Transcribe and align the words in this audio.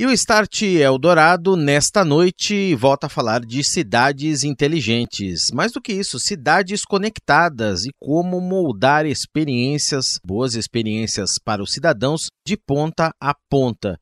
E 0.00 0.06
o 0.06 0.12
Start 0.12 0.62
Eldorado, 0.62 1.56
nesta 1.56 2.04
noite, 2.04 2.72
volta 2.76 3.08
a 3.08 3.10
falar 3.10 3.40
de 3.40 3.64
cidades 3.64 4.44
inteligentes. 4.44 5.50
Mais 5.52 5.72
do 5.72 5.80
que 5.82 5.92
isso, 5.92 6.20
cidades 6.20 6.84
conectadas 6.84 7.84
e 7.84 7.90
como 7.98 8.40
moldar 8.40 9.06
experiências, 9.06 10.20
boas 10.24 10.54
experiências 10.54 11.32
para 11.44 11.64
os 11.64 11.72
cidadãos 11.72 12.28
de 12.46 12.56
ponta 12.56 13.10
a 13.20 13.34
ponta. 13.50 13.98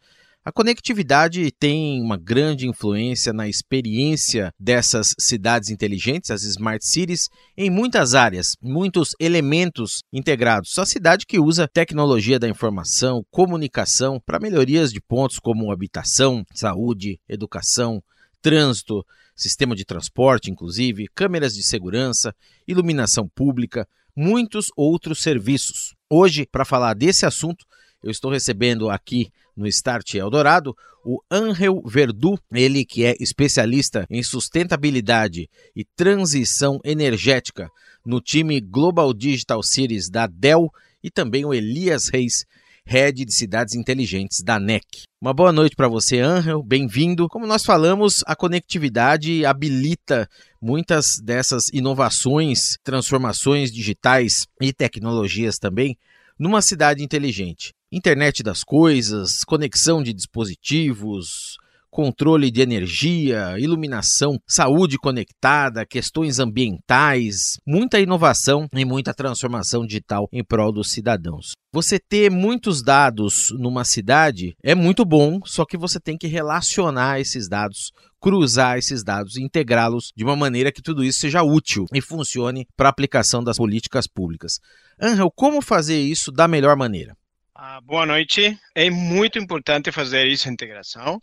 A 0.47 0.53
conectividade 0.53 1.51
tem 1.51 2.01
uma 2.01 2.17
grande 2.17 2.69
influência 2.69 3.33
na 3.33 3.49
experiência 3.49 4.53
dessas 4.57 5.13
cidades 5.19 5.71
inteligentes, 5.71 6.31
as 6.31 6.45
smart 6.45 6.87
cities, 6.87 7.29
em 7.57 7.69
muitas 7.69 8.15
áreas, 8.15 8.55
muitos 8.63 9.11
elementos 9.19 10.05
integrados. 10.13 10.79
A 10.79 10.87
cidade 10.87 11.27
que 11.27 11.41
usa 11.41 11.67
tecnologia 11.67 12.39
da 12.39 12.49
informação, 12.49 13.25
comunicação 13.29 14.21
para 14.25 14.39
melhorias 14.39 14.93
de 14.93 15.01
pontos 15.01 15.41
como 15.41 15.73
habitação, 15.73 16.45
saúde, 16.55 17.19
educação, 17.29 18.01
trânsito, 18.41 19.05
sistema 19.35 19.75
de 19.75 19.85
transporte, 19.85 20.49
inclusive, 20.49 21.09
câmeras 21.13 21.55
de 21.55 21.65
segurança, 21.65 22.33
iluminação 22.69 23.29
pública, 23.35 23.85
muitos 24.15 24.67
outros 24.77 25.23
serviços. 25.23 25.97
Hoje, 26.09 26.47
para 26.47 26.65
falar 26.65 26.95
desse 26.95 27.27
assunto, 27.27 27.67
eu 28.03 28.11
estou 28.11 28.31
recebendo 28.31 28.91
aqui 28.91 29.31
no 29.57 29.67
Start 29.67 30.15
Eldorado 30.15 30.77
o 31.05 31.21
Angel 31.31 31.81
Verdu, 31.87 32.37
ele 32.53 32.85
que 32.85 33.05
é 33.05 33.15
especialista 33.21 34.07
em 34.11 34.23
sustentabilidade 34.23 35.49
e 35.75 35.85
transição 35.97 36.81
energética 36.85 37.69
no 38.05 38.21
time 38.21 38.61
Global 38.61 39.15
Digital 39.15 39.63
Cities 39.63 40.11
da 40.11 40.27
Dell 40.27 40.69
e 41.03 41.11
também 41.11 41.45
o 41.45 41.55
Elias 41.55 42.09
Reis, 42.09 42.45
Head 42.85 43.25
de 43.25 43.33
Cidades 43.33 43.75
Inteligentes 43.75 44.43
da 44.43 44.59
NEC. 44.61 44.85
Uma 45.21 45.33
boa 45.33 45.53
noite 45.53 45.75
para 45.75 45.89
você, 45.89 46.21
Angel, 46.21 46.63
bem-vindo. 46.63 47.29
Como 47.29 47.47
nós 47.47 47.65
falamos, 47.65 48.23
a 48.27 48.37
conectividade 48.37 49.45
habilita 49.45 50.29
muitas 50.61 51.21
dessas 51.23 51.69
inovações, 51.73 52.77
transformações 52.85 53.73
digitais 53.73 54.47
e 54.61 54.73
tecnologias 54.73 55.59
também 55.59 55.97
numa 56.39 56.61
cidade 56.61 57.03
inteligente. 57.03 57.73
Internet 57.93 58.43
das 58.43 58.65
coisas, 58.65 59.45
conexão 59.45 60.03
de 60.03 60.13
dispositivos, 60.13 61.57
controle 61.89 62.51
de 62.51 62.61
energia, 62.61 63.55
iluminação, 63.59 64.39
saúde 64.47 64.99
conectada, 64.99 65.87
questões 65.87 66.41
ambientais, 66.41 67.59
muita 67.65 68.01
inovação 68.01 68.69
e 68.75 68.85
muita 68.85 69.15
transformação 69.15 69.87
digital 69.87 70.29
em 70.33 70.45
prol 70.45 70.73
dos 70.73 70.91
cidadãos. 70.91 71.53
Você 71.73 71.99
ter 71.99 72.29
muitos 72.29 72.83
dados 72.83 73.55
numa 73.59 73.85
cidade 73.85 74.57
é 74.65 74.75
muito 74.75 75.05
bom, 75.05 75.39
só 75.45 75.65
que 75.65 75.79
você 75.79 76.01
tem 76.01 76.19
que 76.19 76.27
relacionar 76.27 77.21
esses 77.21 77.49
dados, 77.49 77.93
cruzar 78.21 78.77
esses 78.79 79.05
dados 79.05 79.37
e 79.37 79.43
integrá-los 79.43 80.11
de 80.17 80.25
uma 80.25 80.35
maneira 80.35 80.73
que 80.73 80.83
tudo 80.83 81.05
isso 81.05 81.21
seja 81.21 81.45
útil 81.45 81.87
e 81.95 82.01
funcione 82.03 82.67
para 82.77 82.89
a 82.89 82.91
aplicação 82.91 83.45
das 83.45 83.59
políticas 83.59 84.09
públicas. 84.09 84.59
Angel, 85.01 85.31
como 85.35 85.63
fazer 85.63 86.01
isso 86.01 86.33
da 86.33 86.49
melhor 86.49 86.77
maneira? 86.77 87.17
Ah, 87.59 87.81
boa 87.81 88.05
noite. 88.05 88.59
É 88.75 88.91
muito 88.91 89.39
importante 89.39 89.91
fazer 89.91 90.31
essa 90.31 90.51
integração, 90.51 91.19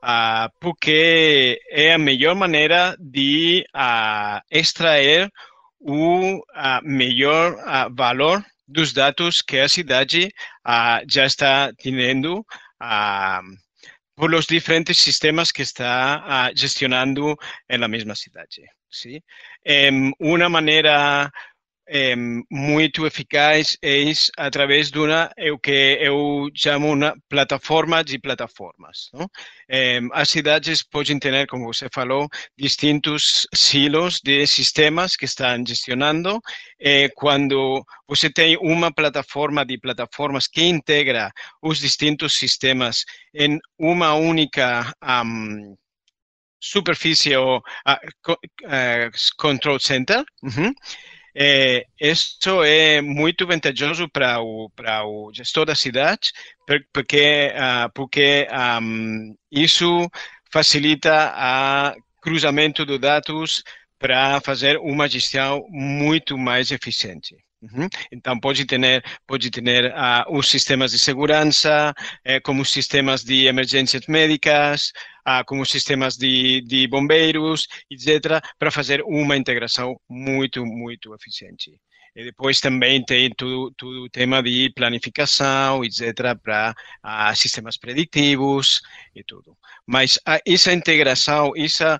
ah, 0.00 0.48
porque 0.60 1.60
é 1.70 1.92
a 1.92 1.98
melhor 1.98 2.36
maneira 2.36 2.96
de 3.00 3.64
ah, 3.74 4.40
extrair 4.48 5.28
o 5.80 6.40
melhor 6.84 7.56
valor 7.96 8.44
dos 8.68 8.92
dados 8.92 9.42
que 9.42 9.58
a 9.58 9.68
cidade 9.68 10.32
já 11.08 11.26
está 11.26 11.72
tendo 11.76 12.46
por 14.14 14.32
os 14.32 14.46
diferentes 14.46 14.98
sistemas 14.98 15.50
que 15.50 15.62
está 15.62 16.52
gestionando 16.54 17.36
na 17.68 17.88
mesma 17.88 18.14
cidade. 18.14 18.62
¿sí? 18.88 19.20
uma 20.20 20.48
maneira 20.48 21.28
muito 22.50 23.06
eficaz 23.06 23.76
é 23.82 24.04
através 24.38 24.90
de 24.90 24.98
uma, 24.98 25.30
é 25.36 25.50
o 25.50 25.58
que 25.58 25.98
eu 26.00 26.48
chamo 26.54 26.92
uma 26.92 27.14
plataforma 27.28 28.02
de 28.02 28.18
plataformas. 28.18 29.10
As 30.12 30.30
cidades 30.30 30.82
podem 30.82 31.18
ter, 31.18 31.46
como 31.46 31.66
você 31.66 31.88
falou, 31.92 32.28
distintos 32.56 33.46
silos 33.54 34.20
de 34.22 34.46
sistemas 34.46 35.16
que 35.16 35.24
estão 35.24 35.64
gestionando. 35.66 36.40
Quando 37.14 37.84
você 38.06 38.30
tem 38.30 38.56
uma 38.58 38.92
plataforma 38.92 39.64
de 39.64 39.78
plataformas 39.78 40.46
que 40.46 40.64
integra 40.64 41.30
os 41.60 41.78
distintos 41.78 42.34
sistemas 42.34 43.04
em 43.34 43.58
uma 43.78 44.14
única 44.14 44.92
um, 45.02 45.76
superfície 46.62 47.36
ou 47.36 47.58
uh, 47.58 48.32
uh, 48.32 49.10
control 49.36 49.80
center, 49.80 50.24
é, 51.34 51.86
isso 52.00 52.62
é 52.62 53.00
muito 53.00 53.46
vantajoso 53.46 54.08
para 54.08 54.40
o, 54.40 54.70
para 54.76 55.06
o 55.06 55.32
gestor 55.32 55.64
da 55.64 55.74
cidade, 55.74 56.30
porque, 56.92 57.52
uh, 57.54 57.90
porque 57.94 58.46
um, 58.80 59.34
isso 59.50 60.08
facilita 60.52 61.94
o 61.96 62.20
cruzamento 62.20 62.84
de 62.84 62.98
dados 62.98 63.62
para 63.98 64.40
fazer 64.40 64.78
uma 64.78 65.08
gestão 65.08 65.64
muito 65.70 66.36
mais 66.36 66.70
eficiente. 66.70 67.36
Uhum. 67.62 67.88
Então, 68.10 68.38
pode 68.40 68.64
ter, 68.64 69.04
pode 69.26 69.48
ter 69.50 69.86
uh, 69.86 70.36
os 70.36 70.48
sistemas 70.48 70.90
de 70.90 70.98
segurança, 70.98 71.94
eh, 72.24 72.40
como 72.40 72.62
os 72.62 72.70
sistemas 72.72 73.22
de 73.22 73.46
emergências 73.46 74.04
médicas, 74.08 74.92
uh, 75.26 75.44
como 75.46 75.62
os 75.62 75.70
sistemas 75.70 76.16
de, 76.16 76.60
de 76.62 76.86
bombeiros, 76.86 77.66
etc., 77.90 78.42
para 78.58 78.70
fazer 78.70 79.02
uma 79.02 79.36
integração 79.36 80.00
muito, 80.08 80.64
muito 80.64 81.14
eficiente. 81.14 81.78
E 82.14 82.24
depois 82.24 82.60
também 82.60 83.02
tem 83.02 83.30
todo, 83.30 83.74
o 83.82 84.10
tema 84.10 84.42
de 84.42 84.70
planificação, 84.74 85.82
etc., 85.82 86.36
para 86.42 86.74
uh, 87.04 87.34
sistemas 87.34 87.78
preditivos 87.78 88.82
e 89.14 89.24
tudo. 89.24 89.56
Mas 89.86 90.18
essa 90.44 90.72
integração, 90.72 91.52
essa 91.56 91.98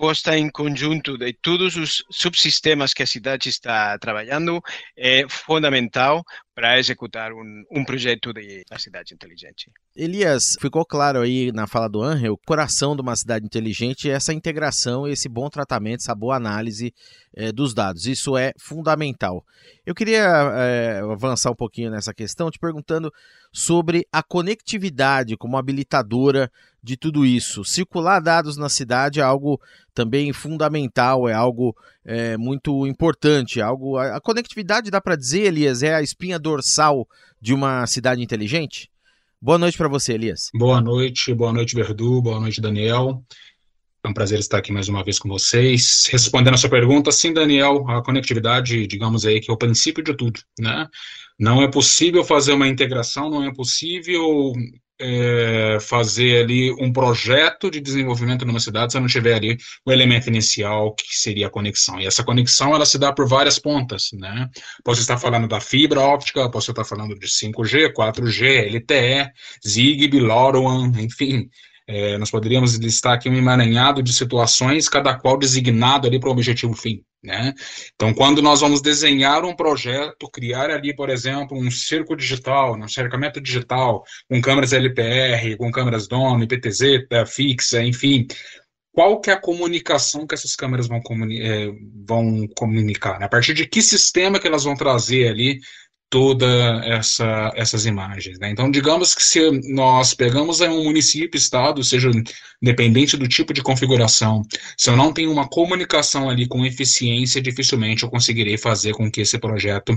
posta 0.00 0.38
em 0.38 0.48
conjunto 0.48 1.18
de 1.18 1.32
todos 1.34 1.76
os 1.76 2.02
subsistemas 2.10 2.94
que 2.94 3.02
a 3.02 3.06
cidade 3.06 3.50
está 3.50 3.98
trabalhando 3.98 4.62
é 4.96 5.28
fundamental 5.28 6.24
para 6.60 6.78
executar 6.78 7.32
um, 7.32 7.64
um 7.72 7.82
projeto 7.82 8.34
de 8.34 8.62
da 8.68 8.78
cidade 8.78 9.14
inteligente. 9.14 9.72
Elias, 9.96 10.56
ficou 10.60 10.84
claro 10.84 11.22
aí 11.22 11.50
na 11.52 11.66
fala 11.66 11.88
do 11.88 12.02
Angel, 12.02 12.34
o 12.34 12.36
coração 12.36 12.94
de 12.94 13.00
uma 13.00 13.16
cidade 13.16 13.46
inteligente 13.46 14.10
é 14.10 14.12
essa 14.12 14.34
integração, 14.34 15.08
esse 15.08 15.26
bom 15.26 15.48
tratamento, 15.48 16.00
essa 16.00 16.14
boa 16.14 16.36
análise 16.36 16.92
é, 17.34 17.50
dos 17.50 17.72
dados. 17.72 18.04
Isso 18.04 18.36
é 18.36 18.52
fundamental. 18.58 19.42
Eu 19.86 19.94
queria 19.94 20.22
é, 20.54 21.00
avançar 21.00 21.50
um 21.50 21.56
pouquinho 21.56 21.90
nessa 21.90 22.12
questão, 22.12 22.50
te 22.50 22.58
perguntando 22.58 23.10
sobre 23.50 24.06
a 24.12 24.22
conectividade 24.22 25.38
como 25.38 25.56
habilitadora 25.56 26.50
de 26.82 26.96
tudo 26.96 27.26
isso. 27.26 27.64
Circular 27.64 28.20
dados 28.20 28.56
na 28.56 28.68
cidade 28.68 29.20
é 29.20 29.22
algo 29.22 29.60
também 29.94 30.32
fundamental, 30.32 31.28
é 31.28 31.32
algo 31.32 31.76
é, 32.04 32.36
muito 32.36 32.86
importante. 32.86 33.60
Algo, 33.60 33.96
a, 33.96 34.16
a 34.16 34.20
conectividade, 34.20 34.90
dá 34.90 35.00
para 35.00 35.16
dizer, 35.16 35.42
Elias, 35.42 35.82
é 35.82 35.94
a 35.94 36.02
espinha 36.02 36.38
dorsal 36.50 37.06
de 37.40 37.54
uma 37.54 37.86
cidade 37.86 38.22
inteligente? 38.22 38.90
Boa 39.40 39.56
noite 39.56 39.78
para 39.78 39.88
você, 39.88 40.12
Elias. 40.14 40.50
Boa 40.52 40.80
noite, 40.80 41.32
boa 41.32 41.52
noite, 41.52 41.74
Verdu, 41.74 42.20
boa 42.20 42.40
noite, 42.40 42.60
Daniel. 42.60 43.24
É 44.04 44.08
um 44.08 44.12
prazer 44.12 44.38
estar 44.38 44.58
aqui 44.58 44.72
mais 44.72 44.88
uma 44.88 45.04
vez 45.04 45.18
com 45.18 45.28
vocês. 45.28 46.06
Respondendo 46.10 46.54
a 46.54 46.56
sua 46.56 46.70
pergunta, 46.70 47.12
sim, 47.12 47.32
Daniel, 47.32 47.88
a 47.88 48.02
conectividade, 48.02 48.86
digamos 48.86 49.24
aí, 49.24 49.40
que 49.40 49.50
é 49.50 49.54
o 49.54 49.58
princípio 49.58 50.02
de 50.02 50.14
tudo, 50.14 50.40
né? 50.58 50.86
Não 51.38 51.62
é 51.62 51.68
possível 51.68 52.24
fazer 52.24 52.52
uma 52.52 52.68
integração, 52.68 53.30
não 53.30 53.44
é 53.44 53.54
possível 53.54 54.52
é, 55.00 55.78
fazer 55.80 56.44
ali 56.44 56.70
um 56.72 56.92
projeto 56.92 57.70
de 57.70 57.80
desenvolvimento 57.80 58.44
numa 58.44 58.60
cidade 58.60 58.92
se 58.92 59.00
não 59.00 59.06
tiver 59.06 59.34
ali 59.34 59.56
o 59.86 59.90
elemento 59.90 60.28
inicial 60.28 60.94
que 60.94 61.16
seria 61.16 61.46
a 61.46 61.50
conexão. 61.50 61.98
E 61.98 62.06
essa 62.06 62.22
conexão 62.22 62.74
ela 62.74 62.84
se 62.84 62.98
dá 62.98 63.12
por 63.12 63.26
várias 63.26 63.58
pontas, 63.58 64.10
né? 64.12 64.48
Posso 64.84 65.00
estar 65.00 65.18
falando 65.18 65.48
da 65.48 65.60
fibra 65.60 66.00
óptica, 66.00 66.50
posso 66.50 66.70
estar 66.70 66.84
falando 66.84 67.18
de 67.18 67.26
5G, 67.26 67.92
4G, 67.92 68.74
LTE, 68.74 69.30
Zigbee, 69.66 70.20
LoRaWAN, 70.20 70.92
enfim, 71.00 71.48
é, 71.86 72.16
nós 72.18 72.30
poderíamos 72.30 72.76
listar 72.76 73.14
aqui 73.14 73.28
um 73.28 73.34
emaranhado 73.34 74.02
de 74.02 74.12
situações, 74.12 74.88
cada 74.88 75.18
qual 75.18 75.36
designado 75.36 76.06
ali 76.06 76.20
para 76.20 76.28
o 76.28 76.32
objetivo 76.32 76.74
fim. 76.74 77.02
Né? 77.22 77.52
Então, 77.94 78.14
quando 78.14 78.40
nós 78.40 78.62
vamos 78.62 78.80
desenhar 78.80 79.44
um 79.44 79.54
projeto, 79.54 80.30
criar 80.30 80.70
ali, 80.70 80.94
por 80.96 81.10
exemplo, 81.10 81.58
um 81.58 81.70
cerco 81.70 82.16
digital, 82.16 82.74
um 82.78 82.88
cercamento 82.88 83.40
digital, 83.40 84.02
com 84.26 84.40
câmeras 84.40 84.72
LPR, 84.72 85.54
com 85.58 85.70
câmeras 85.70 86.08
DOM, 86.08 86.42
IPTZ, 86.42 87.06
fixa, 87.26 87.82
enfim, 87.82 88.26
qual 88.92 89.20
que 89.20 89.30
é 89.30 89.34
a 89.34 89.40
comunicação 89.40 90.26
que 90.26 90.34
essas 90.34 90.56
câmeras 90.56 90.88
vão, 90.88 91.00
comuni 91.00 91.40
é, 91.40 91.70
vão 92.06 92.48
comunicar? 92.56 93.18
Né? 93.18 93.26
A 93.26 93.28
partir 93.28 93.54
de 93.54 93.66
que 93.66 93.82
sistema 93.82 94.40
que 94.40 94.46
elas 94.46 94.64
vão 94.64 94.74
trazer 94.74 95.28
ali 95.28 95.60
todas 96.10 96.84
essa, 96.84 97.52
essas 97.54 97.86
imagens. 97.86 98.38
Né? 98.40 98.50
Então, 98.50 98.68
digamos 98.68 99.14
que 99.14 99.22
se 99.22 99.40
nós 99.72 100.12
pegamos 100.12 100.60
um 100.60 100.82
município, 100.82 101.38
estado, 101.38 101.84
seja 101.84 102.10
independente 102.60 103.16
do 103.16 103.28
tipo 103.28 103.54
de 103.54 103.62
configuração, 103.62 104.42
se 104.76 104.90
eu 104.90 104.96
não 104.96 105.12
tenho 105.12 105.32
uma 105.32 105.48
comunicação 105.48 106.28
ali 106.28 106.48
com 106.48 106.66
eficiência, 106.66 107.40
dificilmente 107.40 108.02
eu 108.02 108.10
conseguirei 108.10 108.58
fazer 108.58 108.92
com 108.92 109.08
que 109.08 109.20
esse 109.20 109.38
projeto 109.38 109.96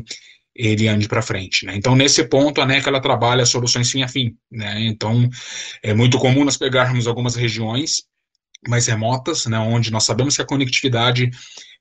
ele 0.55 0.87
ande 0.87 1.07
para 1.07 1.23
frente. 1.23 1.65
Né? 1.65 1.75
Então, 1.75 1.95
nesse 1.95 2.23
ponto, 2.25 2.61
a 2.61 2.65
NEC 2.65 2.87
ela 2.87 3.01
trabalha 3.01 3.43
soluções 3.43 3.89
fim 3.89 4.03
a 4.03 4.07
fim. 4.07 4.35
Né? 4.51 4.85
Então, 4.85 5.27
é 5.81 5.95
muito 5.95 6.19
comum 6.19 6.45
nós 6.45 6.57
pegarmos 6.57 7.07
algumas 7.07 7.35
regiões 7.35 8.03
mais 8.67 8.87
remotas, 8.87 9.45
né, 9.45 9.57
onde 9.59 9.91
nós 9.91 10.03
sabemos 10.03 10.35
que 10.35 10.41
a 10.41 10.45
conectividade 10.45 11.29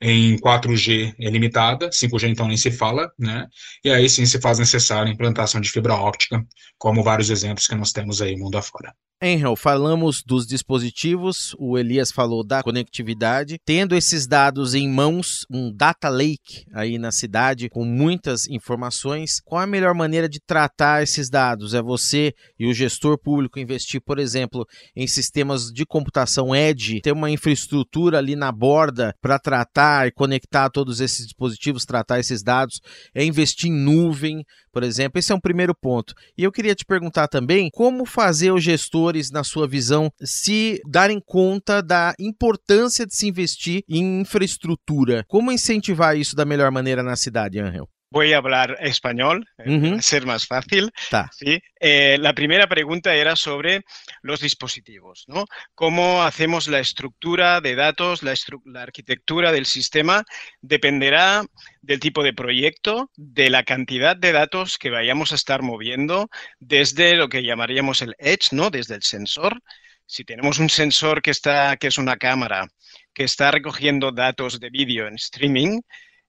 em 0.00 0.37
4G 0.38 1.14
é 1.19 1.31
limitada, 1.31 1.90
5G 1.90 2.29
então 2.29 2.49
nem 2.49 2.56
se 2.56 2.70
fala, 2.70 3.11
né, 3.19 3.46
e 3.84 3.90
aí 3.90 4.08
sim 4.08 4.26
se 4.26 4.40
faz 4.40 4.58
necessária 4.58 5.11
a 5.11 5.14
implantação 5.14 5.61
de 5.61 5.70
fibra 5.70 5.94
óptica, 5.94 6.44
como 6.79 7.02
vários 7.02 7.31
exemplos 7.31 7.67
que 7.67 7.75
nós 7.75 7.93
temos 7.93 8.20
aí 8.20 8.37
mundo 8.37 8.58
afora. 8.58 8.94
Angel, 9.24 9.54
falamos 9.54 10.20
dos 10.26 10.48
dispositivos, 10.48 11.54
o 11.56 11.78
Elias 11.78 12.10
falou 12.10 12.44
da 12.44 12.60
conectividade. 12.60 13.56
Tendo 13.64 13.94
esses 13.94 14.26
dados 14.26 14.74
em 14.74 14.90
mãos, 14.90 15.46
um 15.48 15.72
data 15.72 16.08
lake 16.08 16.64
aí 16.74 16.98
na 16.98 17.12
cidade 17.12 17.69
com 17.70 17.84
muitas 17.84 18.48
informações, 18.48 19.40
qual 19.44 19.62
a 19.62 19.66
melhor 19.66 19.94
maneira 19.94 20.28
de 20.28 20.40
tratar 20.44 21.04
esses 21.04 21.30
dados? 21.30 21.72
É 21.72 21.80
você 21.80 22.32
e 22.58 22.66
o 22.66 22.74
gestor 22.74 23.16
público 23.16 23.60
investir, 23.60 24.00
por 24.04 24.19
exemplo, 24.19 24.66
em 24.96 25.06
sistemas 25.06 25.66
de 25.66 25.86
computação 25.86 26.52
edge, 26.52 27.00
ter 27.00 27.12
uma 27.12 27.30
infraestrutura 27.30 28.19
ali 28.19 28.34
na 28.34 28.50
borda 28.50 29.14
para 29.22 29.38
tratar 29.38 30.08
e 30.08 30.12
conectar 30.12 30.69
todos 30.69 31.00
esses 31.00 31.26
dispositivos, 31.26 31.84
tratar 31.84 32.19
esses 32.19 32.42
dados, 32.42 32.80
é 33.14 33.24
investir 33.24 33.70
em 33.70 33.84
nuvem, 33.84 34.42
por 34.72 34.82
exemplo. 34.82 35.19
Esse 35.19 35.32
é 35.32 35.34
um 35.34 35.40
primeiro 35.40 35.74
ponto. 35.74 36.14
E 36.36 36.42
eu 36.42 36.50
queria 36.50 36.74
te 36.74 36.84
perguntar 36.84 37.28
também 37.28 37.69
como 37.72 38.04
fazer 38.04 38.50
o 38.50 38.58
gestor 38.58 39.12
na 39.32 39.44
sua 39.44 39.69
visão, 39.69 40.10
se 40.22 40.80
darem 40.88 41.20
conta 41.24 41.82
da 41.82 42.14
importância 42.19 43.06
de 43.06 43.14
se 43.14 43.26
investir 43.28 43.82
em 43.88 44.20
infraestrutura? 44.20 45.24
Como 45.28 45.52
incentivar 45.52 46.16
isso 46.16 46.34
da 46.34 46.44
melhor 46.44 46.70
maneira 46.70 47.02
na 47.02 47.16
cidade, 47.16 47.58
Angel? 47.58 47.86
Voy 48.12 48.34
a 48.34 48.36
hablar 48.36 48.76
español, 48.80 49.46
uh 49.56 49.62
eh, 49.62 49.80
-huh. 49.80 50.00
ser 50.02 50.26
más 50.26 50.46
fácil. 50.46 50.92
¿sí? 51.32 51.62
Eh, 51.80 52.18
la 52.20 52.34
primera 52.34 52.66
pregunta 52.66 53.14
era 53.14 53.36
sobre 53.36 53.84
los 54.20 54.40
dispositivos, 54.40 55.24
¿no? 55.28 55.46
Cómo 55.74 56.22
hacemos 56.22 56.68
la 56.68 56.78
estructura 56.78 57.62
de 57.62 57.74
datos, 57.74 58.22
la, 58.22 58.34
la, 58.66 58.82
arquitectura 58.82 59.50
del 59.50 59.64
sistema 59.64 60.24
dependerá 60.60 61.46
del 61.80 62.00
tipo 62.00 62.22
de 62.22 62.34
proyecto, 62.34 63.10
de 63.16 63.48
la 63.48 63.62
cantidad 63.62 64.14
de 64.14 64.32
datos 64.32 64.76
que 64.76 64.90
vayamos 64.90 65.32
a 65.32 65.36
estar 65.36 65.62
moviendo 65.62 66.28
desde 66.60 67.16
lo 67.16 67.30
que 67.30 67.42
llamaríamos 67.42 68.02
el 68.02 68.14
edge, 68.18 68.48
¿no? 68.52 68.68
Desde 68.68 68.94
el 68.94 69.02
sensor. 69.02 69.62
Si 70.04 70.22
tenemos 70.24 70.58
un 70.58 70.68
sensor 70.68 71.22
que 71.22 71.30
está, 71.30 71.78
que 71.78 71.86
es 71.86 71.96
una 71.96 72.18
cámara, 72.18 72.68
que 73.14 73.24
está 73.24 73.50
recogiendo 73.50 74.12
datos 74.12 74.60
de 74.60 74.68
vídeo 74.68 75.06
en 75.06 75.14
streaming, 75.14 75.80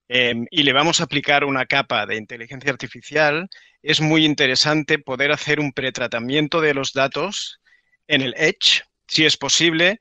Em, 0.08 0.46
y 0.52 0.64
le 0.64 0.74
vamos 0.74 1.00
a 1.00 1.06
aplicar 1.06 1.46
una 1.46 1.66
capa 1.66 2.06
de 2.06 2.18
inteligencia 2.18 2.72
artificial, 2.72 3.48
es 3.82 4.02
muy 4.02 4.26
interesante 4.26 5.00
poder 5.00 5.32
hacer 5.32 5.60
un 5.60 5.72
pretratamiento 5.72 6.62
de 6.62 6.74
los 6.74 6.94
datos 6.94 7.60
en 8.08 8.22
el 8.22 8.34
Edge, 8.38 8.84
si 9.08 9.26
es 9.26 9.38
posible, 9.38 10.00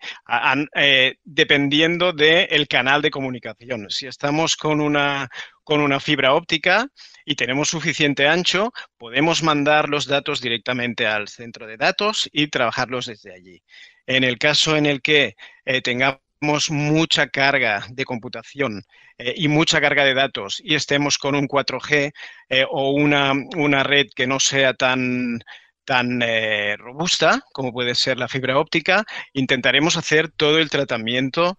eh, 0.75 1.15
dependiendo 1.25 2.13
del 2.13 2.69
canal 2.69 3.03
de 3.03 3.11
comunicación. 3.11 3.91
Si 3.91 4.07
estamos 4.07 4.57
con 4.57 4.81
una, 4.81 5.29
con 5.65 5.81
una 5.81 6.01
fibra 6.01 6.35
óptica 6.35 6.87
y 7.25 7.35
tenemos 7.35 7.69
suficiente 7.69 8.27
ancho, 8.27 8.73
podemos 8.97 9.43
mandar 9.43 9.89
los 9.89 10.07
datos 10.07 10.41
directamente 10.41 11.07
al 11.07 11.29
centro 11.29 11.67
de 11.67 11.77
datos 11.77 12.29
y 12.33 12.49
trabajarlos 12.49 13.07
desde 13.07 13.35
allí. 13.35 13.63
En 14.07 14.25
el 14.25 14.39
caso 14.39 14.77
en 14.77 14.87
el 14.87 15.03
que 15.03 15.37
eh, 15.65 15.83
tengamos 15.83 16.21
mucha 16.43 17.29
carga 17.29 17.87
de 17.91 18.05
computación 18.05 18.83
eh, 19.19 19.35
y 19.37 19.49
mucha 19.49 19.81
carga 19.81 20.05
de 20.05 20.15
datos 20.15 20.61
y 20.62 20.75
estemos 20.75 21.17
con 21.19 21.35
un 21.35 21.47
4G 21.47 22.12
eh, 22.49 22.67
o 22.69 22.91
una, 22.91 23.33
una, 23.56 23.83
red 23.85 24.06
que 24.15 24.27
no 24.27 24.41
sea 24.41 24.75
tan, 24.75 25.41
tan 25.85 26.21
eh, 26.23 26.77
robusta 26.77 27.41
como 27.53 27.73
puede 27.73 27.94
ser 27.94 28.19
la 28.19 28.29
fibra 28.29 28.59
óptica, 28.59 29.05
intentaremos 29.33 29.97
hacer 29.97 30.31
todo 30.31 30.59
el 30.59 30.69
tratamiento 30.69 31.56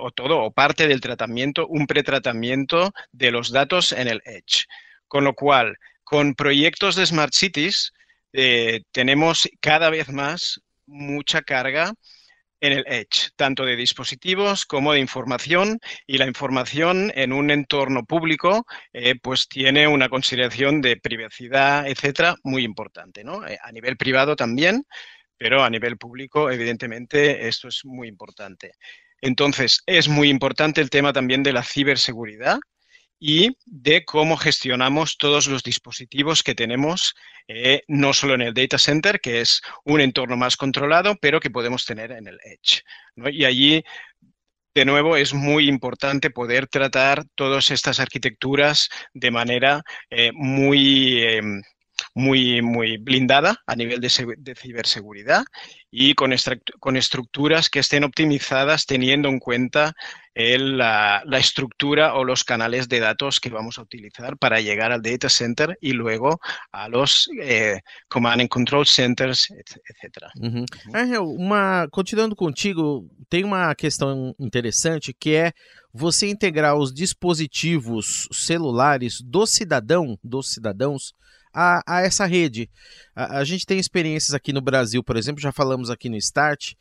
o 0.00 0.10
todo 0.10 0.42
o 0.42 0.50
parte 0.52 0.88
del 0.88 1.00
tratamiento, 1.00 1.66
un 1.68 1.86
pretratamiento 1.86 2.92
de 3.12 3.30
los 3.30 3.52
datos 3.52 3.92
en 3.92 4.08
el 4.08 4.22
Edge. 4.24 4.66
Con 5.08 5.24
lo 5.24 5.34
cual, 5.34 5.76
con 6.02 6.34
proyectos 6.34 6.96
de 6.96 7.06
Smart 7.06 7.32
Cities, 7.32 7.92
tenemos 8.92 9.48
cada 9.60 9.90
vez 9.90 10.08
más 10.08 10.60
mucha 10.86 11.42
carga 11.42 11.92
en 12.60 12.72
el 12.72 12.84
Edge, 12.86 13.30
tanto 13.36 13.64
de 13.64 13.76
dispositivos 13.76 14.64
como 14.64 14.92
de 14.92 15.00
información, 15.00 15.78
y 16.06 16.18
la 16.18 16.26
información 16.26 17.12
en 17.14 17.32
un 17.32 17.50
entorno 17.50 18.04
público 18.04 18.66
eh, 18.92 19.14
pues 19.20 19.48
tiene 19.48 19.86
una 19.88 20.08
consideración 20.08 20.80
de 20.80 20.96
privacidad, 20.96 21.86
etcétera, 21.86 22.36
muy 22.42 22.64
importante, 22.64 23.24
¿no? 23.24 23.46
Eh, 23.46 23.58
a 23.62 23.72
nivel 23.72 23.96
privado 23.96 24.36
también, 24.36 24.84
pero 25.36 25.62
a 25.64 25.70
nivel 25.70 25.98
público, 25.98 26.50
evidentemente, 26.50 27.46
esto 27.48 27.68
es 27.68 27.82
muy 27.84 28.08
importante. 28.08 28.72
Entonces, 29.20 29.82
es 29.86 30.08
muy 30.08 30.28
importante 30.28 30.80
el 30.80 30.90
tema 30.90 31.12
también 31.12 31.42
de 31.42 31.52
la 31.52 31.62
ciberseguridad, 31.62 32.58
y 33.18 33.56
de 33.64 34.04
cómo 34.04 34.36
gestionamos 34.36 35.16
todos 35.16 35.46
los 35.46 35.62
dispositivos 35.62 36.42
que 36.42 36.54
tenemos, 36.54 37.14
eh, 37.48 37.82
no 37.88 38.12
solo 38.12 38.34
en 38.34 38.42
el 38.42 38.54
data 38.54 38.78
center, 38.78 39.20
que 39.20 39.40
es 39.40 39.62
un 39.84 40.00
entorno 40.00 40.36
más 40.36 40.56
controlado, 40.56 41.16
pero 41.20 41.40
que 41.40 41.50
podemos 41.50 41.84
tener 41.84 42.12
en 42.12 42.26
el 42.26 42.38
edge. 42.44 42.82
Y 43.32 43.44
allí, 43.44 43.84
de 44.74 44.84
nuevo, 44.84 45.16
es 45.16 45.32
muy 45.32 45.68
importante 45.68 46.30
poder 46.30 46.66
tratar 46.66 47.24
todas 47.34 47.70
estas 47.70 48.00
arquitecturas 48.00 48.88
de 49.14 49.30
manera 49.30 49.82
eh, 50.10 50.30
muy... 50.32 51.22
Muy, 52.18 52.62
muy 52.62 52.96
blindada 52.96 53.62
a 53.66 53.76
nivel 53.76 54.00
de, 54.00 54.54
ciberseguridad 54.54 55.44
y 55.90 56.14
con, 56.14 56.34
con, 56.80 56.96
estructuras 56.96 57.68
que 57.68 57.80
estén 57.80 58.04
optimizadas 58.04 58.86
teniendo 58.86 59.28
en 59.28 59.38
cuenta 59.38 59.92
la, 60.34 61.22
estructura 61.38 62.14
o 62.14 62.24
los 62.24 62.42
canales 62.42 62.88
de 62.88 63.00
datos 63.00 63.38
que 63.38 63.50
vamos 63.50 63.78
a 63.78 63.82
utilizar 63.82 64.38
para 64.38 64.62
llegar 64.62 64.92
al 64.92 65.02
data 65.02 65.28
center 65.28 65.76
y 65.78 65.92
luego 65.92 66.40
a 66.72 66.88
los 66.88 67.28
eh, 67.42 67.80
command 68.08 68.40
and 68.40 68.48
control 68.48 68.86
centers, 68.86 69.48
etc. 69.50 70.30
uma, 71.20 71.86
continuando 71.90 72.34
contigo, 72.34 73.06
tem 73.28 73.44
uma 73.44 73.74
questão 73.74 74.34
interessante 74.38 75.12
que 75.12 75.34
é 75.34 75.52
você 75.92 76.28
integrar 76.28 76.76
os 76.76 76.94
dispositivos 76.94 78.26
celulares 78.32 79.20
do 79.22 79.46
cidadão, 79.46 80.18
dos 80.22 80.52
cidadãos, 80.52 81.14
a, 81.56 81.82
a 81.86 82.02
essa 82.02 82.26
rede. 82.26 82.68
A, 83.14 83.38
a, 83.38 83.44
gente 83.44 83.64
tem 83.64 83.78
experiências 83.78 84.34
aqui 84.34 84.52
no 84.52 84.60
Brasil, 84.60 85.02
por 85.02 85.16
exemplo, 85.16 85.40
já 85.40 85.50
falamos 85.50 85.88
aqui 85.88 86.10
no 86.10 86.16
Start, 86.16 86.74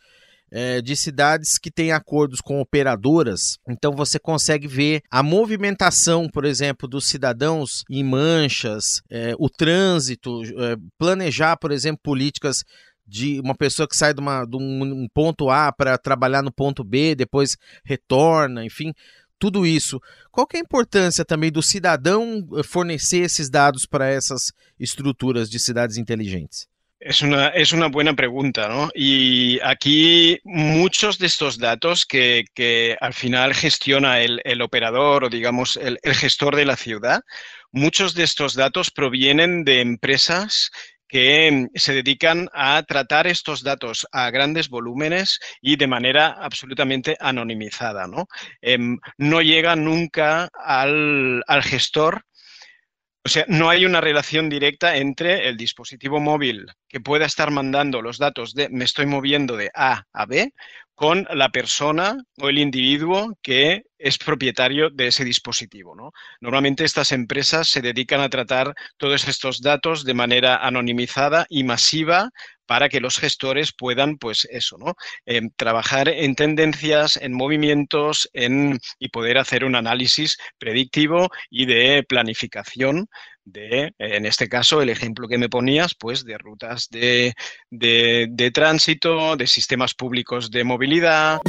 é, 0.51 0.81
de 0.81 0.95
cidades 0.95 1.57
que 1.57 1.71
têm 1.71 1.91
acordos 1.91 2.39
com 2.41 2.59
operadoras, 2.59 3.57
então 3.67 3.93
você 3.93 4.19
consegue 4.19 4.67
ver 4.67 5.01
a 5.09 5.23
movimentação, 5.23 6.29
por 6.29 6.45
exemplo, 6.45 6.87
dos 6.87 7.07
cidadãos 7.07 7.83
em 7.89 8.03
manchas, 8.03 9.01
é, 9.09 9.33
o 9.39 9.49
trânsito, 9.49 10.43
é, 10.43 10.75
planejar, 10.99 11.57
por 11.57 11.71
exemplo, 11.71 11.99
políticas 12.03 12.63
de 13.07 13.39
uma 13.39 13.55
pessoa 13.55 13.87
que 13.87 13.95
sai 13.95 14.13
de, 14.13 14.19
uma, 14.19 14.45
de 14.45 14.57
um 14.57 15.07
ponto 15.13 15.49
A 15.49 15.71
para 15.71 15.97
trabalhar 15.97 16.41
no 16.41 16.51
ponto 16.51 16.83
B, 16.83 17.15
depois 17.15 17.55
retorna, 17.83 18.65
enfim 18.65 18.91
tudo 19.39 19.65
isso. 19.65 20.01
Qual 20.31 20.47
que 20.47 20.57
é 20.57 20.59
a 20.59 20.63
importância 20.63 21.25
também 21.25 21.51
do 21.51 21.61
cidadão 21.61 22.47
eh, 22.57 22.63
fornecer 22.63 23.19
esses 23.19 23.49
dados 23.49 23.85
para 23.85 24.09
essas 24.09 24.51
estruturas 24.79 25.49
de 25.49 25.59
cidades 25.59 25.97
inteligentes? 25.97 26.67
Es 26.99 27.21
una, 27.21 27.49
es 27.49 27.71
una 27.71 27.87
buena 27.87 28.15
pregunta, 28.15 28.67
¿no? 28.67 28.89
Y 28.95 29.59
aquí 29.61 30.39
muchos 30.43 31.19
de 31.19 31.27
estos 31.27 31.59
datos 31.59 32.05
que, 32.05 32.45
que 32.55 32.97
al 32.99 33.13
final 33.13 33.53
gestiona 33.53 34.21
el, 34.21 34.41
el, 34.43 34.61
operador 34.61 35.25
o 35.25 35.29
digamos 35.29 35.77
el, 35.77 35.99
el 36.01 36.15
gestor 36.15 36.55
de 36.55 36.65
la 36.65 36.75
ciudad, 36.75 37.21
muchos 37.71 38.15
de 38.15 38.23
estos 38.23 38.55
datos 38.55 38.89
provienen 38.89 39.65
de 39.65 39.81
empresas 39.81 40.71
que 41.15 41.49
mm, 41.49 41.67
se 41.75 41.93
dedican 41.93 42.49
a 42.51 42.83
tratar 42.83 43.25
estos 43.25 43.63
datos 43.63 44.05
a 44.11 44.29
grandes 44.31 44.67
volúmenes 44.67 45.39
y 45.61 45.77
de 45.77 45.87
manera 45.87 46.27
absolutamente 46.27 47.15
anonimizada. 47.21 48.05
No, 48.05 48.27
em, 48.61 48.97
no 49.17 49.41
llega 49.41 49.77
nunca 49.77 50.49
al, 50.53 51.41
al 51.47 51.63
gestor 51.63 52.25
o 53.25 53.27
sea, 53.27 53.43
no 53.47 53.69
hay 53.69 53.85
una 53.85 54.01
relación 54.01 54.49
directa 54.49 54.97
entre 54.97 55.49
el 55.49 55.57
dispositivo 55.57 56.19
móvil 56.19 56.67
que 56.87 56.99
pueda 56.99 57.25
estar 57.25 57.49
mandando 57.49 58.03
los 58.03 58.19
datos 58.19 58.53
de 58.53 58.69
me 58.69 58.85
estoy 58.85 59.07
moviendo 59.07 59.57
de 59.57 59.71
A 59.73 60.03
a 60.13 60.25
B 60.27 60.53
con 60.95 61.27
la 61.29 61.49
persona 61.49 62.17
o 62.37 62.49
el 62.49 62.57
individuo 62.57 63.37
que 63.41 63.83
es 63.99 64.17
propietario 64.17 64.89
de 64.89 65.07
ese 65.07 65.25
dispositivo. 65.25 65.93
¿no? 65.95 66.11
Normalmente 66.39 66.85
estas 66.85 67.11
empresas 67.11 67.67
se 67.67 67.81
dedican 67.81 68.21
a 68.21 68.29
tratar 68.29 68.73
todos 68.97 69.27
estos 69.27 69.61
datos 69.61 70.05
de 70.05 70.13
manera 70.13 70.55
anonimizada 70.57 71.45
y 71.49 71.63
masiva 71.63 72.29
para 72.65 72.89
que 72.89 72.99
los 72.99 73.19
gestores 73.19 73.73
puedan, 73.77 74.17
pues 74.17 74.47
eso, 74.49 74.77
¿no? 74.79 74.95
Eh, 75.25 75.41
trabajar 75.55 76.09
en 76.09 76.35
tendencias, 76.35 77.17
en 77.17 77.33
movimientos 77.33 78.27
en, 78.33 78.79
y 78.97 79.09
poder 79.09 79.37
hacer 79.37 79.65
un 79.65 79.75
análisis 79.75 80.37
predictivo 80.57 81.29
y 81.49 81.67
de 81.67 82.03
planificación 82.07 83.07
de, 83.45 83.93
en 83.99 84.25
este 84.25 84.49
caso, 84.49 84.81
el 84.81 84.89
ejemplo 84.89 85.27
que 85.27 85.37
me 85.37 85.49
ponías, 85.49 85.95
pues 85.95 86.25
de 86.25 86.37
rutas 86.37 86.89
de, 86.89 87.33
de, 87.69 88.27
de 88.29 88.51
tránsito, 88.51 89.35
de 89.37 89.47
sistemas 89.47 89.93
públicos 89.93 90.51
de 90.51 90.63
movilidad. 90.63 91.39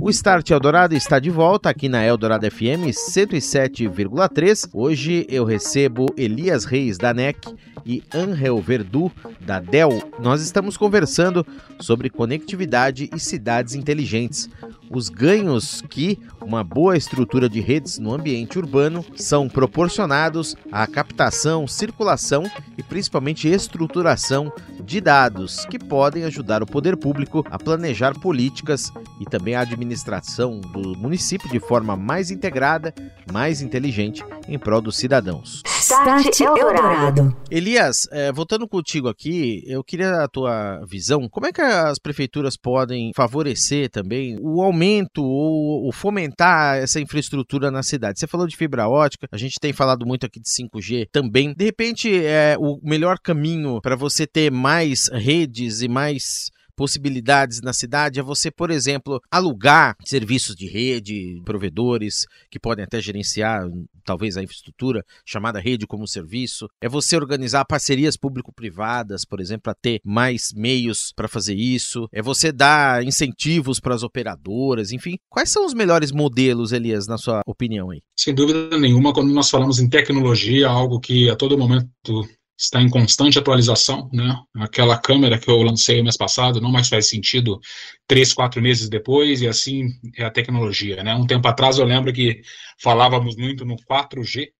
O 0.00 0.10
Start 0.10 0.50
Eldorado 0.50 0.94
está 0.94 1.18
de 1.18 1.30
volta 1.30 1.68
aqui 1.68 1.88
na 1.88 2.04
Eldorado 2.04 2.46
FM 2.46 2.90
107,3. 2.90 4.70
Hoje 4.72 5.26
eu 5.28 5.44
recebo 5.44 6.06
Elias 6.16 6.64
Reis 6.64 6.96
da 6.96 7.12
NEC 7.12 7.36
e 7.84 8.02
Angel 8.14 8.60
Verdu 8.60 9.10
da 9.40 9.58
Dell. 9.58 10.10
Nós 10.18 10.42
estamos 10.42 10.76
conversando 10.76 11.46
sobre 11.78 12.10
conectividade 12.10 13.08
e 13.14 13.18
cidades 13.18 13.74
inteligentes. 13.74 14.48
Os 14.90 15.08
ganhos 15.08 15.82
que 15.88 16.18
uma 16.40 16.64
boa 16.64 16.96
estrutura 16.96 17.48
de 17.48 17.60
redes 17.60 17.98
no 17.98 18.12
ambiente 18.12 18.58
urbano 18.58 19.04
são 19.16 19.48
proporcionados 19.48 20.56
à 20.72 20.86
captação, 20.86 21.66
circulação 21.66 22.42
e 22.76 22.82
principalmente 22.82 23.48
estruturação 23.48 24.52
de 24.84 25.00
dados 25.00 25.64
que 25.66 25.78
podem 25.78 26.24
ajudar 26.24 26.62
o 26.62 26.66
poder 26.66 26.96
público 26.96 27.46
a 27.50 27.58
planejar 27.58 28.18
políticas 28.18 28.92
e 29.20 29.24
também 29.24 29.54
a 29.54 29.60
administração 29.60 30.60
do 30.60 30.96
município 30.96 31.48
de 31.48 31.60
forma 31.60 31.96
mais 31.96 32.30
integrada, 32.30 32.92
mais 33.32 33.62
inteligente 33.62 34.24
em 34.48 34.58
prol 34.58 34.80
dos 34.80 34.96
cidadãos. 34.96 35.62
Start 35.90 36.40
Eldorado. 36.40 37.36
Elias, 37.50 38.06
é, 38.12 38.30
voltando 38.30 38.68
contigo 38.68 39.08
aqui, 39.08 39.64
eu 39.66 39.82
queria 39.82 40.22
a 40.22 40.28
tua 40.28 40.84
visão. 40.86 41.28
Como 41.28 41.48
é 41.48 41.52
que 41.52 41.60
as 41.60 41.98
prefeituras 41.98 42.56
podem 42.56 43.10
favorecer 43.12 43.90
também 43.90 44.38
o 44.40 44.62
aumento 44.62 45.20
ou, 45.20 45.86
ou 45.86 45.92
fomentar 45.92 46.76
essa 46.76 47.00
infraestrutura 47.00 47.72
na 47.72 47.82
cidade? 47.82 48.20
Você 48.20 48.28
falou 48.28 48.46
de 48.46 48.56
fibra 48.56 48.88
ótica, 48.88 49.26
a 49.32 49.36
gente 49.36 49.58
tem 49.60 49.72
falado 49.72 50.06
muito 50.06 50.24
aqui 50.24 50.38
de 50.38 50.48
5G 50.48 51.08
também. 51.10 51.52
De 51.54 51.64
repente, 51.64 52.24
é 52.24 52.56
o 52.56 52.78
melhor 52.84 53.18
caminho 53.18 53.80
para 53.82 53.96
você 53.96 54.28
ter 54.28 54.48
mais 54.48 55.08
redes 55.12 55.82
e 55.82 55.88
mais 55.88 56.52
possibilidades 56.80 57.60
na 57.60 57.74
cidade 57.74 58.18
é 58.18 58.22
você, 58.22 58.50
por 58.50 58.70
exemplo, 58.70 59.20
alugar 59.30 59.94
serviços 60.02 60.56
de 60.56 60.66
rede, 60.66 61.38
provedores 61.44 62.24
que 62.50 62.58
podem 62.58 62.86
até 62.86 62.98
gerenciar 63.02 63.68
talvez 64.02 64.38
a 64.38 64.42
infraestrutura 64.42 65.04
chamada 65.26 65.60
rede 65.60 65.86
como 65.86 66.08
serviço. 66.08 66.66
É 66.80 66.88
você 66.88 67.16
organizar 67.16 67.66
parcerias 67.66 68.16
público-privadas, 68.16 69.26
por 69.26 69.42
exemplo, 69.42 69.64
para 69.64 69.74
ter 69.74 70.00
mais 70.02 70.54
meios 70.56 71.12
para 71.14 71.28
fazer 71.28 71.54
isso. 71.54 72.08
É 72.10 72.22
você 72.22 72.50
dar 72.50 73.04
incentivos 73.04 73.78
para 73.78 73.94
as 73.94 74.02
operadoras, 74.02 74.90
enfim. 74.90 75.18
Quais 75.28 75.50
são 75.50 75.66
os 75.66 75.74
melhores 75.74 76.10
modelos, 76.10 76.72
Elias, 76.72 77.06
na 77.06 77.18
sua 77.18 77.42
opinião 77.46 77.90
aí? 77.90 78.00
Sem 78.18 78.34
dúvida 78.34 78.78
nenhuma, 78.78 79.12
quando 79.12 79.34
nós 79.34 79.50
falamos 79.50 79.80
em 79.80 79.88
tecnologia, 79.90 80.66
algo 80.66 80.98
que 80.98 81.28
a 81.28 81.36
todo 81.36 81.58
momento 81.58 82.26
está 82.60 82.80
em 82.82 82.90
constante 82.90 83.38
atualização, 83.38 84.10
né? 84.12 84.36
Aquela 84.56 84.98
câmera 84.98 85.38
que 85.38 85.50
eu 85.50 85.62
lancei 85.62 86.02
mês 86.02 86.16
passado 86.16 86.60
não 86.60 86.70
mais 86.70 86.88
faz 86.88 87.08
sentido 87.08 87.58
três, 88.06 88.34
quatro 88.34 88.60
meses 88.60 88.88
depois, 88.88 89.40
e 89.40 89.48
assim 89.48 89.88
é 90.16 90.24
a 90.24 90.30
tecnologia, 90.30 91.02
né? 91.02 91.14
Um 91.14 91.26
tempo 91.26 91.48
atrás 91.48 91.78
eu 91.78 91.86
lembro 91.86 92.12
que 92.12 92.42
falávamos 92.78 93.34
muito 93.34 93.64
no 93.64 93.76
4G, 93.76 94.48
né? 94.48 94.52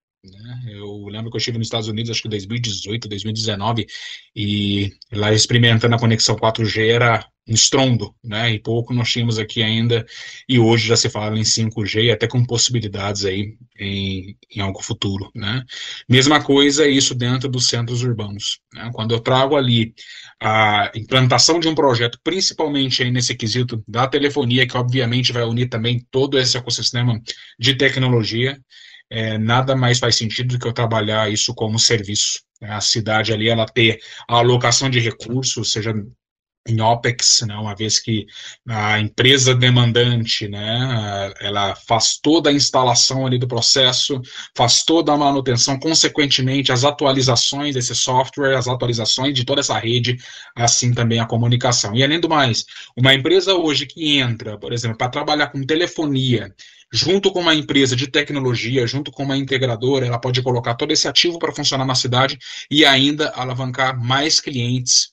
Eu 0.66 1.06
lembro 1.06 1.30
que 1.30 1.36
eu 1.36 1.38
estive 1.38 1.56
nos 1.56 1.66
Estados 1.66 1.88
Unidos, 1.88 2.10
acho 2.10 2.22
que 2.22 2.28
2018, 2.28 3.08
2019, 3.08 3.86
e 4.36 4.92
lá 5.12 5.32
experimentando 5.32 5.94
a 5.94 5.98
conexão 5.98 6.36
4G 6.36 6.88
era 6.88 7.26
um 7.48 7.54
estrondo, 7.54 8.14
né? 8.22 8.52
E 8.52 8.58
pouco 8.58 8.92
nós 8.92 9.10
tínhamos 9.10 9.38
aqui 9.38 9.62
ainda, 9.62 10.06
e 10.46 10.58
hoje 10.58 10.88
já 10.88 10.96
se 10.96 11.08
fala 11.08 11.38
em 11.38 11.42
5G, 11.42 12.12
até 12.12 12.28
com 12.28 12.44
possibilidades 12.44 13.24
aí 13.24 13.56
em, 13.78 14.36
em 14.54 14.60
algo 14.60 14.82
futuro, 14.82 15.30
né? 15.34 15.64
Mesma 16.06 16.42
coisa 16.42 16.86
isso 16.86 17.14
dentro 17.14 17.48
dos 17.48 17.66
centros 17.66 18.02
urbanos. 18.02 18.60
Né? 18.74 18.90
Quando 18.92 19.14
eu 19.14 19.20
trago 19.20 19.56
ali 19.56 19.94
a 20.38 20.92
implantação 20.94 21.58
de 21.58 21.66
um 21.66 21.74
projeto, 21.74 22.18
principalmente 22.22 23.02
aí 23.02 23.10
nesse 23.10 23.34
quesito 23.34 23.82
da 23.88 24.06
telefonia, 24.06 24.66
que 24.66 24.76
obviamente 24.76 25.32
vai 25.32 25.44
unir 25.44 25.68
também 25.68 26.06
todo 26.10 26.38
esse 26.38 26.58
ecossistema 26.58 27.20
de 27.58 27.74
tecnologia, 27.74 28.60
é, 29.10 29.36
nada 29.36 29.74
mais 29.74 29.98
faz 29.98 30.16
sentido 30.16 30.54
do 30.54 30.58
que 30.58 30.68
eu 30.68 30.72
trabalhar 30.72 31.30
isso 31.30 31.54
como 31.54 31.78
serviço. 31.78 32.40
A 32.62 32.80
cidade 32.80 33.32
ali, 33.32 33.48
ela 33.48 33.66
ter 33.66 34.00
a 34.28 34.36
alocação 34.36 34.88
de 34.88 35.00
recursos, 35.00 35.72
seja 35.72 35.92
em 36.70 36.80
OPEX, 36.80 37.42
né, 37.46 37.54
uma 37.54 37.74
vez 37.74 37.98
que 38.00 38.26
a 38.68 39.00
empresa 39.00 39.54
demandante, 39.54 40.48
né, 40.48 41.32
ela 41.40 41.74
faz 41.74 42.18
toda 42.22 42.50
a 42.50 42.52
instalação 42.52 43.26
ali 43.26 43.38
do 43.38 43.48
processo, 43.48 44.20
faz 44.56 44.84
toda 44.84 45.12
a 45.12 45.16
manutenção, 45.16 45.78
consequentemente 45.78 46.72
as 46.72 46.84
atualizações 46.84 47.74
desse 47.74 47.94
software, 47.94 48.56
as 48.56 48.68
atualizações 48.68 49.34
de 49.34 49.44
toda 49.44 49.60
essa 49.60 49.78
rede, 49.78 50.16
assim 50.56 50.92
também 50.92 51.20
a 51.20 51.26
comunicação. 51.26 51.94
E 51.94 52.02
além 52.02 52.20
do 52.20 52.28
mais, 52.28 52.64
uma 52.96 53.14
empresa 53.14 53.54
hoje 53.54 53.86
que 53.86 54.18
entra, 54.18 54.58
por 54.58 54.72
exemplo, 54.72 54.96
para 54.96 55.08
trabalhar 55.08 55.48
com 55.48 55.64
telefonia, 55.64 56.54
junto 56.92 57.32
com 57.32 57.40
uma 57.40 57.54
empresa 57.54 57.94
de 57.94 58.08
tecnologia, 58.08 58.86
junto 58.86 59.10
com 59.12 59.22
uma 59.22 59.36
integradora, 59.36 60.06
ela 60.06 60.18
pode 60.18 60.42
colocar 60.42 60.74
todo 60.74 60.92
esse 60.92 61.06
ativo 61.06 61.38
para 61.38 61.54
funcionar 61.54 61.84
na 61.84 61.94
cidade 61.94 62.38
e 62.70 62.84
ainda 62.84 63.30
alavancar 63.30 63.98
mais 63.98 64.40
clientes 64.40 65.12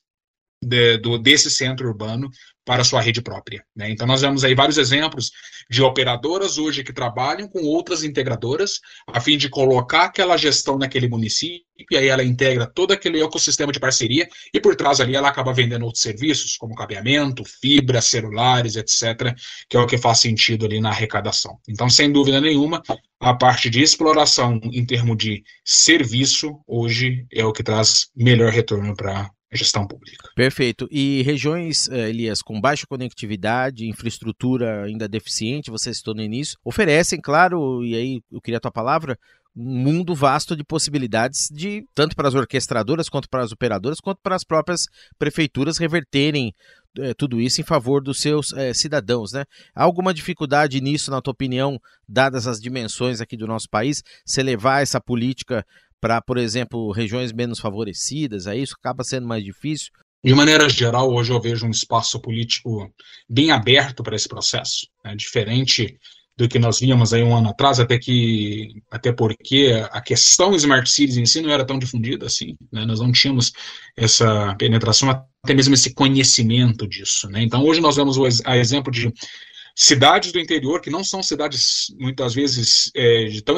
de, 0.62 0.98
do, 0.98 1.18
desse 1.18 1.50
centro 1.50 1.88
urbano 1.88 2.30
para 2.68 2.84
sua 2.84 3.00
rede 3.00 3.22
própria. 3.22 3.64
Né? 3.74 3.90
Então, 3.90 4.06
nós 4.06 4.20
vemos 4.20 4.44
aí 4.44 4.54
vários 4.54 4.76
exemplos 4.76 5.30
de 5.70 5.82
operadoras 5.82 6.58
hoje 6.58 6.84
que 6.84 6.92
trabalham 6.92 7.48
com 7.48 7.62
outras 7.62 8.04
integradoras, 8.04 8.78
a 9.06 9.20
fim 9.20 9.38
de 9.38 9.48
colocar 9.48 10.04
aquela 10.04 10.36
gestão 10.36 10.76
naquele 10.76 11.08
município, 11.08 11.64
e 11.90 11.96
aí 11.96 12.08
ela 12.08 12.22
integra 12.22 12.66
todo 12.66 12.92
aquele 12.92 13.22
ecossistema 13.22 13.72
de 13.72 13.80
parceria, 13.80 14.28
e 14.52 14.60
por 14.60 14.76
trás 14.76 15.00
ali 15.00 15.16
ela 15.16 15.28
acaba 15.28 15.50
vendendo 15.50 15.86
outros 15.86 16.02
serviços, 16.02 16.58
como 16.58 16.74
cabeamento, 16.74 17.42
fibra, 17.42 18.02
celulares, 18.02 18.76
etc., 18.76 19.34
que 19.66 19.74
é 19.74 19.80
o 19.80 19.86
que 19.86 19.96
faz 19.96 20.18
sentido 20.18 20.66
ali 20.66 20.78
na 20.78 20.90
arrecadação. 20.90 21.58
Então, 21.66 21.88
sem 21.88 22.12
dúvida 22.12 22.38
nenhuma, 22.38 22.82
a 23.18 23.32
parte 23.32 23.70
de 23.70 23.80
exploração 23.80 24.60
em 24.64 24.84
termos 24.84 25.16
de 25.16 25.42
serviço, 25.64 26.60
hoje 26.66 27.24
é 27.32 27.46
o 27.46 27.52
que 27.52 27.62
traz 27.62 28.08
melhor 28.14 28.52
retorno 28.52 28.94
para 28.94 29.30
gestão 29.56 29.86
pública. 29.86 30.28
Perfeito. 30.34 30.86
E 30.90 31.22
regiões, 31.22 31.88
eh, 31.88 32.10
Elias, 32.10 32.42
com 32.42 32.60
baixa 32.60 32.86
conectividade, 32.86 33.88
infraestrutura 33.88 34.84
ainda 34.84 35.08
deficiente, 35.08 35.70
você 35.70 35.92
citou 35.92 36.14
no 36.14 36.22
início, 36.22 36.58
oferecem, 36.64 37.20
claro, 37.20 37.84
e 37.84 37.94
aí 37.94 38.20
eu 38.30 38.40
queria 38.40 38.58
a 38.58 38.60
tua 38.60 38.70
palavra, 38.70 39.18
um 39.56 39.82
mundo 39.82 40.14
vasto 40.14 40.54
de 40.54 40.62
possibilidades 40.62 41.48
de 41.50 41.84
tanto 41.94 42.14
para 42.14 42.28
as 42.28 42.34
orquestradoras 42.34 43.08
quanto 43.08 43.28
para 43.28 43.42
as 43.42 43.50
operadoras 43.50 43.98
quanto 43.98 44.20
para 44.22 44.36
as 44.36 44.44
próprias 44.44 44.86
prefeituras 45.18 45.78
reverterem 45.78 46.54
é, 46.98 47.12
tudo 47.14 47.40
isso 47.40 47.60
em 47.60 47.64
favor 47.64 48.02
dos 48.02 48.20
seus 48.20 48.52
é, 48.52 48.72
cidadãos, 48.72 49.32
né? 49.32 49.44
Há 49.74 49.84
alguma 49.84 50.14
dificuldade 50.14 50.80
nisso, 50.80 51.10
na 51.10 51.20
tua 51.20 51.32
opinião, 51.32 51.78
dadas 52.08 52.46
as 52.46 52.60
dimensões 52.60 53.20
aqui 53.20 53.36
do 53.36 53.46
nosso 53.46 53.68
país, 53.68 54.02
se 54.24 54.42
levar 54.42 54.82
essa 54.82 55.00
política 55.00 55.64
para, 56.00 56.20
por 56.22 56.38
exemplo, 56.38 56.92
regiões 56.92 57.32
menos 57.32 57.58
favorecidas, 57.58 58.46
aí 58.46 58.62
isso 58.62 58.74
acaba 58.78 59.04
sendo 59.04 59.26
mais 59.26 59.44
difícil. 59.44 59.90
De 60.24 60.34
maneira 60.34 60.68
geral, 60.68 61.12
hoje 61.12 61.32
eu 61.32 61.40
vejo 61.40 61.66
um 61.66 61.70
espaço 61.70 62.20
político 62.20 62.92
bem 63.28 63.50
aberto 63.50 64.02
para 64.02 64.16
esse 64.16 64.28
processo, 64.28 64.88
né? 65.04 65.14
diferente 65.14 65.96
do 66.36 66.48
que 66.48 66.58
nós 66.58 66.78
víamos 66.78 67.12
aí 67.12 67.22
um 67.22 67.36
ano 67.36 67.48
atrás, 67.48 67.80
até 67.80 67.98
que 67.98 68.80
até 68.90 69.12
porque 69.12 69.72
a 69.90 70.00
questão 70.00 70.54
Smart 70.54 70.88
Cities 70.88 71.16
em 71.16 71.26
si 71.26 71.40
não 71.40 71.50
era 71.50 71.64
tão 71.64 71.78
difundida 71.78 72.26
assim, 72.26 72.56
né? 72.72 72.84
nós 72.84 73.00
não 73.00 73.10
tínhamos 73.10 73.52
essa 73.96 74.54
penetração, 74.56 75.10
até 75.10 75.52
mesmo 75.52 75.74
esse 75.74 75.92
conhecimento 75.92 76.86
disso. 76.86 77.28
Né? 77.28 77.42
Então, 77.42 77.64
hoje 77.64 77.80
nós 77.80 77.96
vemos 77.96 78.16
a 78.44 78.56
exemplo 78.56 78.92
de 78.92 79.12
cidades 79.80 80.32
do 80.32 80.40
interior 80.40 80.80
que 80.80 80.90
não 80.90 81.04
são 81.04 81.22
cidades 81.22 81.86
muitas 82.00 82.34
vezes 82.34 82.90
é, 82.96 83.26
de, 83.26 83.40
tão 83.40 83.56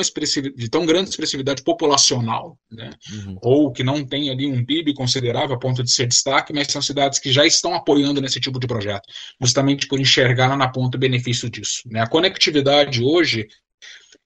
de 0.54 0.68
tão 0.68 0.84
grande 0.84 1.08
expressividade 1.08 1.62
populacional, 1.62 2.58
né? 2.70 2.90
Uhum. 3.10 3.38
ou 3.40 3.72
que 3.72 3.82
não 3.82 4.04
tem 4.04 4.28
ali 4.28 4.46
um 4.46 4.62
PIB 4.62 4.92
considerável 4.92 5.56
a 5.56 5.58
ponto 5.58 5.82
de 5.82 5.90
ser 5.90 6.06
destaque, 6.06 6.52
mas 6.52 6.70
são 6.70 6.82
cidades 6.82 7.18
que 7.18 7.32
já 7.32 7.46
estão 7.46 7.72
apoiando 7.74 8.20
nesse 8.20 8.38
tipo 8.38 8.60
de 8.60 8.66
projeto, 8.66 9.08
justamente 9.40 9.88
por 9.88 9.98
enxergar 9.98 10.48
lá 10.48 10.58
na 10.58 10.68
ponta 10.68 10.98
o 10.98 11.00
benefício 11.00 11.48
disso. 11.48 11.84
Né? 11.86 12.02
A 12.02 12.06
conectividade 12.06 13.02
hoje 13.02 13.48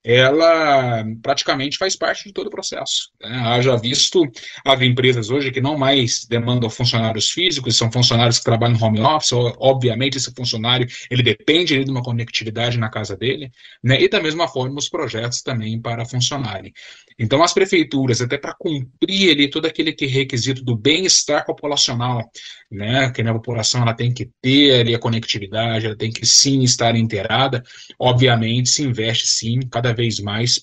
ela 0.04 1.02
praticamente 1.22 1.78
faz 1.78 1.96
parte 1.96 2.24
de 2.24 2.32
todo 2.32 2.48
o 2.48 2.50
processo. 2.50 3.10
Né? 3.20 3.30
Haja 3.30 3.74
visto, 3.76 4.22
há 4.64 4.74
empresas 4.84 5.30
hoje 5.30 5.50
que 5.50 5.62
não 5.62 5.78
mais 5.78 6.26
demandam 6.28 6.68
funcionários 6.68 7.30
físicos, 7.30 7.76
são 7.76 7.90
funcionários 7.90 8.38
que 8.38 8.44
trabalham 8.44 8.78
home 8.80 9.00
office, 9.00 9.32
obviamente 9.32 10.18
esse 10.18 10.30
funcionário 10.34 10.86
ele 11.10 11.22
depende 11.22 11.82
de 11.82 11.90
uma 11.90 12.02
conectividade 12.02 12.78
na 12.78 12.90
casa 12.90 13.16
dele, 13.16 13.50
né? 13.82 13.98
e 13.98 14.06
da 14.06 14.20
mesma 14.20 14.46
forma 14.46 14.78
os 14.78 14.90
projetos 14.90 15.40
também 15.40 15.80
para 15.80 16.04
funcionarem. 16.04 16.72
Então 17.18 17.42
as 17.42 17.54
prefeituras, 17.54 18.20
até 18.20 18.36
para 18.36 18.54
cumprir 18.54 19.30
ali 19.30 19.48
todo 19.48 19.66
aquele 19.66 19.92
que 19.92 20.04
requisito 20.04 20.62
do 20.62 20.76
bem-estar 20.76 21.46
populacional, 21.46 22.28
né, 22.70 23.10
que 23.10 23.22
a 23.22 23.32
população 23.32 23.82
ela 23.82 23.94
tem 23.94 24.12
que 24.12 24.28
ter 24.42 24.80
ali 24.80 24.94
a 24.94 24.98
conectividade, 24.98 25.86
ela 25.86 25.96
tem 25.96 26.10
que 26.10 26.26
sim 26.26 26.62
estar 26.62 26.96
inteirada, 26.96 27.62
obviamente 27.98 28.68
se 28.68 28.82
investe 28.82 29.26
sim 29.26 29.60
cada 29.70 29.93
vez 29.94 30.18
mais 30.18 30.60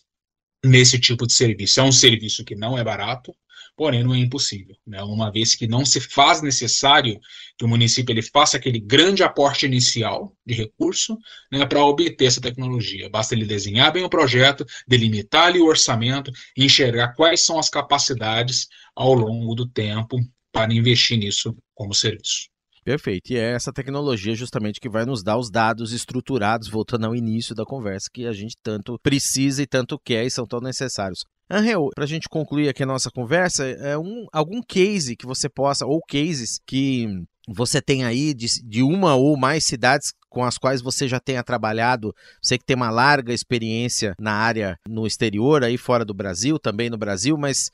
nesse 0.63 0.99
tipo 0.99 1.25
de 1.25 1.33
serviço. 1.33 1.79
É 1.79 1.83
um 1.83 1.91
serviço 1.91 2.43
que 2.45 2.55
não 2.55 2.77
é 2.77 2.83
barato, 2.83 3.33
porém 3.75 4.03
não 4.03 4.13
é 4.13 4.19
impossível, 4.19 4.75
né? 4.85 5.01
Uma 5.01 5.31
vez 5.31 5.55
que 5.55 5.67
não 5.67 5.83
se 5.85 5.99
faz 5.99 6.41
necessário 6.41 7.19
que 7.57 7.65
o 7.65 7.67
município 7.67 8.13
ele 8.13 8.21
faça 8.21 8.57
aquele 8.57 8.79
grande 8.79 9.23
aporte 9.23 9.65
inicial 9.65 10.35
de 10.45 10.53
recurso, 10.53 11.17
né, 11.51 11.65
para 11.65 11.83
obter 11.83 12.25
essa 12.25 12.41
tecnologia. 12.41 13.09
Basta 13.09 13.33
ele 13.33 13.45
desenhar 13.45 13.91
bem 13.91 14.03
o 14.03 14.09
projeto, 14.09 14.65
delimitar 14.87 15.47
ali 15.47 15.59
o 15.59 15.65
orçamento 15.65 16.31
e 16.55 16.65
enxergar 16.65 17.13
quais 17.15 17.41
são 17.45 17.57
as 17.57 17.69
capacidades 17.69 18.67
ao 18.95 19.13
longo 19.13 19.55
do 19.55 19.67
tempo 19.67 20.19
para 20.51 20.73
investir 20.73 21.17
nisso 21.17 21.55
como 21.73 21.93
serviço. 21.93 22.50
Perfeito. 22.83 23.31
E 23.31 23.37
é 23.37 23.53
essa 23.53 23.71
tecnologia 23.71 24.33
justamente 24.33 24.79
que 24.79 24.89
vai 24.89 25.05
nos 25.05 25.23
dar 25.23 25.37
os 25.37 25.51
dados 25.51 25.93
estruturados, 25.93 26.67
voltando 26.67 27.05
ao 27.05 27.15
início 27.15 27.53
da 27.53 27.63
conversa, 27.63 28.09
que 28.11 28.25
a 28.25 28.33
gente 28.33 28.55
tanto 28.61 28.97
precisa 29.03 29.61
e 29.61 29.67
tanto 29.67 29.99
quer 29.99 30.25
e 30.25 30.31
são 30.31 30.47
tão 30.47 30.59
necessários. 30.59 31.23
Angel, 31.49 31.89
para 31.93 32.05
a 32.05 32.07
gente 32.07 32.29
concluir 32.29 32.69
aqui 32.69 32.81
a 32.81 32.85
nossa 32.85 33.11
conversa, 33.11 33.65
é 33.65 33.97
um, 33.97 34.25
algum 34.31 34.61
case 34.61 35.15
que 35.15 35.25
você 35.25 35.49
possa, 35.49 35.85
ou 35.85 36.01
cases 36.01 36.59
que 36.65 37.07
você 37.47 37.81
tem 37.81 38.03
aí 38.03 38.33
de, 38.33 38.47
de 38.63 38.81
uma 38.81 39.15
ou 39.15 39.37
mais 39.37 39.65
cidades 39.65 40.13
com 40.29 40.43
as 40.45 40.57
quais 40.57 40.81
você 40.81 41.07
já 41.07 41.19
tenha 41.19 41.43
trabalhado, 41.43 42.15
você 42.41 42.57
que 42.57 42.63
tem 42.63 42.75
uma 42.75 42.89
larga 42.89 43.33
experiência 43.33 44.15
na 44.17 44.31
área 44.31 44.77
no 44.87 45.05
exterior, 45.05 45.63
aí 45.63 45.77
fora 45.77 46.05
do 46.05 46.13
Brasil, 46.13 46.57
também 46.57 46.89
no 46.89 46.97
Brasil, 46.97 47.37
mas 47.37 47.69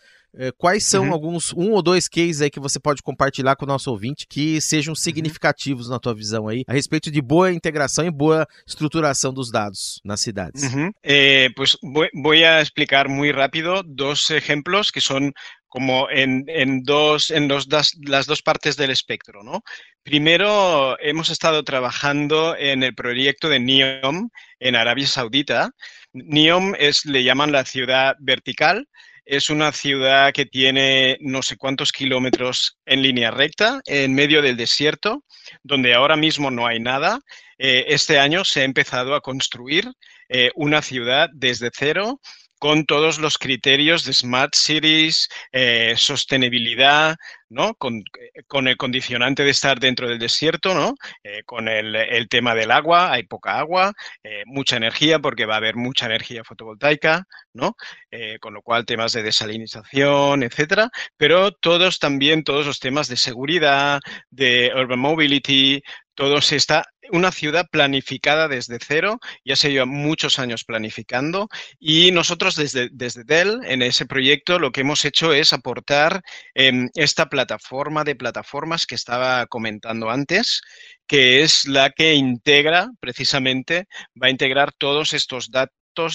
quais 0.57 0.85
são 0.85 1.05
uhum. 1.05 1.13
alguns, 1.13 1.53
um 1.53 1.71
ou 1.71 1.81
dois 1.81 2.07
cases 2.07 2.41
aí 2.41 2.49
que 2.49 2.59
você 2.59 2.79
pode 2.79 3.01
compartilhar 3.01 3.55
com 3.55 3.65
o 3.65 3.67
nosso 3.67 3.89
ouvinte 3.89 4.25
que 4.29 4.61
sejam 4.61 4.91
uhum. 4.91 4.95
significativos 4.95 5.87
uhum. 5.87 5.93
na 5.93 5.99
tua 5.99 6.13
visão 6.13 6.47
aí, 6.47 6.63
a 6.67 6.73
respeito 6.73 7.09
de 7.09 7.21
boa 7.21 7.51
integração 7.51 8.05
e 8.05 8.11
boa 8.11 8.45
estruturação 8.67 9.33
dos 9.33 9.51
dados 9.51 9.99
nas 10.03 10.21
cidades? 10.21 10.63
Uhum. 10.63 10.91
Eh, 11.03 11.49
pues 11.55 11.77
voy, 11.81 12.09
voy, 12.13 12.43
a 12.43 12.61
explicar 12.61 13.07
muy 13.09 13.31
rápido 13.31 13.83
dos 13.83 14.29
ejemplos 14.29 14.91
que 14.91 15.01
son 15.01 15.33
como 15.67 16.09
en, 16.09 16.45
en, 16.47 16.83
dos, 16.83 17.29
en 17.29 17.47
dos, 17.47 17.67
das, 17.67 17.93
las 18.01 18.25
dos 18.25 18.41
partes 18.41 18.77
del 18.77 18.89
espectro. 18.89 19.43
¿no? 19.43 19.61
Primero, 20.03 20.97
hemos 20.99 21.29
estado 21.29 21.63
trabajando 21.63 22.55
en 22.55 22.83
el 22.83 22.95
proyecto 22.95 23.49
de 23.49 23.59
NEOM 23.59 24.29
en 24.59 24.75
Arabia 24.75 25.07
Saudita. 25.07 25.69
NEOM 26.13 26.73
es, 26.79 27.05
le 27.05 27.23
llaman 27.23 27.51
la 27.51 27.65
ciudad 27.65 28.15
vertical 28.19 28.87
es 29.27 29.49
una 29.49 29.71
ciudad 29.71 30.31
que 30.33 30.45
tiene 30.45 31.17
no 31.19 31.41
sé 31.41 31.57
cuántos 31.57 31.91
kilómetros 31.91 32.77
en 32.85 33.01
línea 33.01 33.29
recta, 33.29 33.81
en 33.85 34.13
medio 34.15 34.41
del 34.41 34.55
desierto, 34.55 35.23
donde 35.63 35.93
ahora 35.93 36.15
mismo 36.15 36.49
no 36.49 36.65
hay 36.65 36.79
nada. 36.79 37.19
Eh, 37.57 37.85
este 37.89 38.19
año 38.19 38.45
se 38.45 38.61
ha 38.61 38.63
empezado 38.63 39.15
a 39.15 39.21
construir 39.21 39.91
eh, 40.29 40.51
una 40.55 40.81
ciudad 40.81 41.29
desde 41.33 41.71
cero 41.73 42.21
con 42.59 42.85
todos 42.85 43.19
los 43.19 43.37
criterios 43.37 44.03
de 44.03 44.13
Smart 44.13 44.55
Cities, 44.55 45.29
eh, 45.51 45.93
sostenibilidad, 45.95 47.15
¿no? 47.49 47.75
Con, 47.75 48.03
con, 48.47 48.67
el 48.67 48.77
condicionante 48.77 49.43
de 49.43 49.51
estar 49.51 49.79
dentro 49.79 50.07
del 50.07 50.19
desierto, 50.19 50.73
¿no? 50.73 50.95
Eh, 51.23 51.43
con 51.45 51.67
el, 51.67 52.27
tema 52.29 52.55
del 52.55 52.71
agua, 52.71 53.11
hay 53.13 53.23
poca 53.23 53.59
agua, 53.59 53.93
eh, 54.23 54.43
mucha 54.45 54.77
energía 54.77 55.19
porque 55.19 55.45
va 55.45 55.55
a 55.55 55.57
haber 55.57 55.75
mucha 55.75 56.05
energía 56.05 56.43
fotovoltaica, 56.43 57.25
¿no? 57.53 57.75
Eh, 58.11 58.37
con 58.39 58.53
lo 58.53 58.61
cual 58.61 58.85
temas 58.85 59.13
de 59.13 59.23
desalinización, 59.23 60.43
etcétera, 60.43 60.89
pero 61.17 61.51
todos 61.51 61.99
también, 61.99 62.43
todos 62.43 62.65
los 62.65 62.79
temas 62.79 63.07
de 63.07 63.17
seguridad, 63.17 63.99
de 64.29 64.71
urban 64.75 64.99
mobility, 64.99 65.81
todo 66.17 66.39
está, 66.39 66.83
una 67.11 67.31
ciudad 67.31 67.67
planificada 67.69 68.47
desde 68.47 68.79
cero, 68.85 69.19
ya 69.45 69.55
se 69.55 69.71
lleva 69.71 69.85
muchos 69.85 70.39
años 70.39 70.63
planificando 70.63 71.47
y 71.79 72.11
nosotros 72.11 72.55
desde, 72.55 72.89
desde 72.91 73.23
Dell, 73.23 73.59
en 73.65 73.83
ese 73.83 74.07
proyecto, 74.07 74.57
lo 74.57 74.71
que 74.71 74.81
hemos 74.81 75.05
hecho 75.05 75.31
es 75.31 75.53
aportar 75.53 76.23
eh, 76.55 76.87
esta 76.95 77.27
plataforma 77.37 78.03
de 78.03 78.15
plataformas 78.15 78.87
que 78.87 78.95
estaba 78.95 79.45
comentando 79.45 80.09
antes, 80.09 80.61
que 81.05 81.43
es 81.43 81.67
la 81.67 81.91
que 81.91 82.15
integra 82.15 82.89
precisamente, 82.99 83.85
va 84.19 84.27
a 84.27 84.31
integrar 84.31 84.73
todos 84.73 85.13
estos 85.13 85.51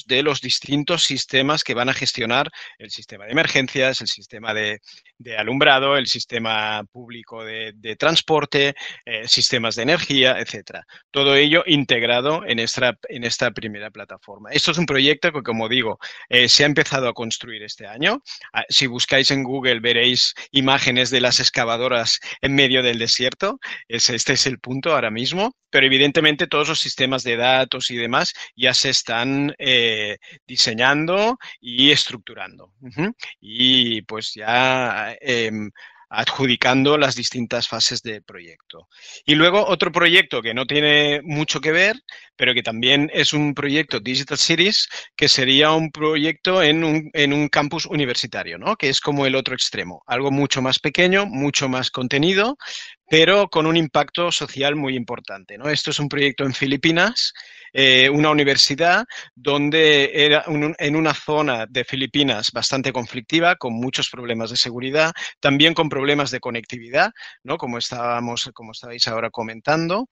de 0.07 0.23
los 0.23 0.41
distintos 0.41 1.05
sistemas 1.05 1.65
que 1.65 1.75
van 1.75 1.89
a 1.89 1.95
gestionar 1.95 2.51
el 2.79 2.91
sistema 2.91 3.25
de 3.25 3.33
emergencias, 3.33 4.01
el 4.01 4.07
sistema 4.07 4.55
de, 4.55 4.81
alumbrado, 5.37 5.97
el 5.97 6.07
sistema 6.07 6.85
público 6.93 7.45
de, 7.45 7.97
transporte, 7.99 8.75
eh, 9.05 9.27
sistemas 9.29 9.77
de 9.77 9.83
energía, 9.83 10.39
etcétera. 10.39 10.85
Todo 11.11 11.35
ello 11.35 11.63
integrado 11.67 12.43
en 12.47 12.59
esta, 12.59 12.97
en 13.09 13.25
esta 13.25 13.51
primera 13.51 13.91
plataforma. 13.91 14.51
Esto 14.51 14.71
es 14.71 14.79
un 14.79 14.87
proyecto 14.87 15.33
que, 15.33 15.43
como 15.43 15.69
digo, 15.69 15.99
eh, 16.29 16.49
se 16.49 16.63
ha 16.63 16.67
empezado 16.67 17.09
a 17.09 17.15
construir 17.15 17.63
este 17.63 17.87
año. 17.87 18.23
Ah, 18.53 18.65
si 18.69 18.87
buscáis 18.87 19.31
en 19.31 19.43
Google 19.43 19.81
veréis 19.81 20.35
imágenes 20.51 21.11
de 21.11 21.21
las 21.21 21.41
excavadoras 21.41 22.21
en 22.41 22.55
medio 22.55 22.83
del 22.83 22.99
desierto. 22.99 23.59
Es, 23.89 24.11
este 24.11 24.35
es 24.35 24.47
el 24.47 24.59
punto 24.59 24.93
ahora 24.93 25.11
mismo. 25.11 25.55
Pero 25.73 25.87
evidentemente 25.87 26.47
todos 26.47 26.69
los 26.69 26.81
sistemas 26.81 27.23
de 27.25 27.37
datos 27.37 27.91
y 27.91 27.97
demás 27.97 28.35
ya 28.55 28.75
se 28.75 28.91
están 28.91 29.55
eh, 29.59 29.72
diseñando 30.47 31.39
y 31.61 31.91
estructurando. 31.91 32.73
Y 33.41 34.03
pues 34.03 34.33
ya 34.35 35.17
eh, 35.21 35.51
adjudicando 36.13 36.99
las 36.99 37.17
distintas 37.17 37.67
fases 37.67 38.03
del 38.03 38.23
proyecto. 38.23 38.89
Y 39.25 39.35
luego 39.35 39.67
otro 39.67 39.91
proyecto 39.91 40.43
que 40.43 40.53
no 40.53 40.67
tiene 40.67 41.23
mucho 41.25 41.61
que 41.61 41.73
ver, 41.73 41.97
pero 42.37 42.53
que 42.53 42.63
también 42.63 43.11
es 43.15 43.33
un 43.33 43.55
proyecto 43.55 43.99
Digital 43.99 44.37
Cities, 44.37 44.89
que 45.17 45.29
sería 45.29 45.73
un 45.73 45.91
proyecto 45.91 46.63
en 46.63 46.85
un, 46.85 47.11
en 47.15 47.33
un 47.33 47.49
campus 47.49 47.87
universitario, 47.87 48.59
¿no? 48.59 48.77
que 48.77 48.91
es 48.91 49.01
como 49.01 49.25
el 49.25 49.35
otro 49.35 49.55
extremo, 49.55 50.03
algo 50.07 50.31
mucho 50.31 50.61
más 50.61 50.79
pequeño, 50.79 51.25
mucho 51.25 51.71
más 51.71 51.91
contenido, 51.91 52.59
pero 53.13 53.51
con 53.51 53.67
un 53.67 53.77
impacto 53.77 54.33
social 54.33 54.75
muy 54.75 54.97
importante. 54.97 55.59
¿no? 55.59 55.69
Esto 55.69 55.91
es 55.91 55.99
un 55.99 56.09
proyecto 56.09 56.45
en 56.45 56.55
Filipinas, 56.55 57.35
eh, 57.75 58.09
una 58.09 58.31
universidad 58.31 59.05
donde 59.35 60.11
era 60.15 60.47
en 60.79 60.97
una 60.97 61.13
zona 61.13 61.67
de 61.69 61.85
Filipinas 61.85 62.51
bastante 62.53 62.91
conflictiva, 62.91 63.57
con 63.57 63.75
muchos 63.75 64.09
problemas 64.09 64.49
de 64.49 64.57
seguridad, 64.57 65.13
también 65.41 65.75
con 65.75 65.91
problemas 65.91 66.31
de 66.31 66.41
conectividad, 66.41 67.11
¿no? 67.45 67.59
como, 67.59 67.77
estábamos, 67.77 68.51
como 68.55 68.73
estabais 68.73 69.07
ahora 69.09 69.29
comentando. 69.29 70.09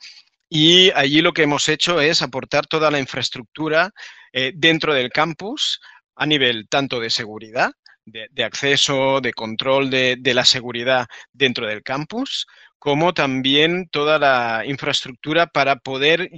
Y 0.50 0.90
allí 0.90 1.22
lo 1.22 1.32
que 1.32 1.44
hemos 1.44 1.70
hecho 1.70 2.02
es 2.02 2.20
aportar 2.20 2.66
toda 2.66 2.90
la 2.90 2.98
infraestructura 2.98 3.92
eh, 4.30 4.52
dentro 4.54 4.92
del 4.92 5.08
campus 5.08 5.80
a 6.16 6.26
nivel 6.26 6.68
tanto 6.68 7.00
de 7.00 7.08
seguridad, 7.08 7.72
de, 8.04 8.28
de 8.30 8.44
acceso, 8.44 9.22
de 9.22 9.32
control 9.32 9.88
de, 9.88 10.16
de, 10.18 10.34
la 10.34 10.44
seguridad 10.44 11.06
dentro 11.32 11.66
del 11.66 11.82
campus, 11.82 12.46
como 12.80 13.14
también 13.14 13.88
toda 13.90 14.18
la 14.18 14.64
infraestructura 14.66 15.46
para 15.46 15.76
poder 15.76 16.30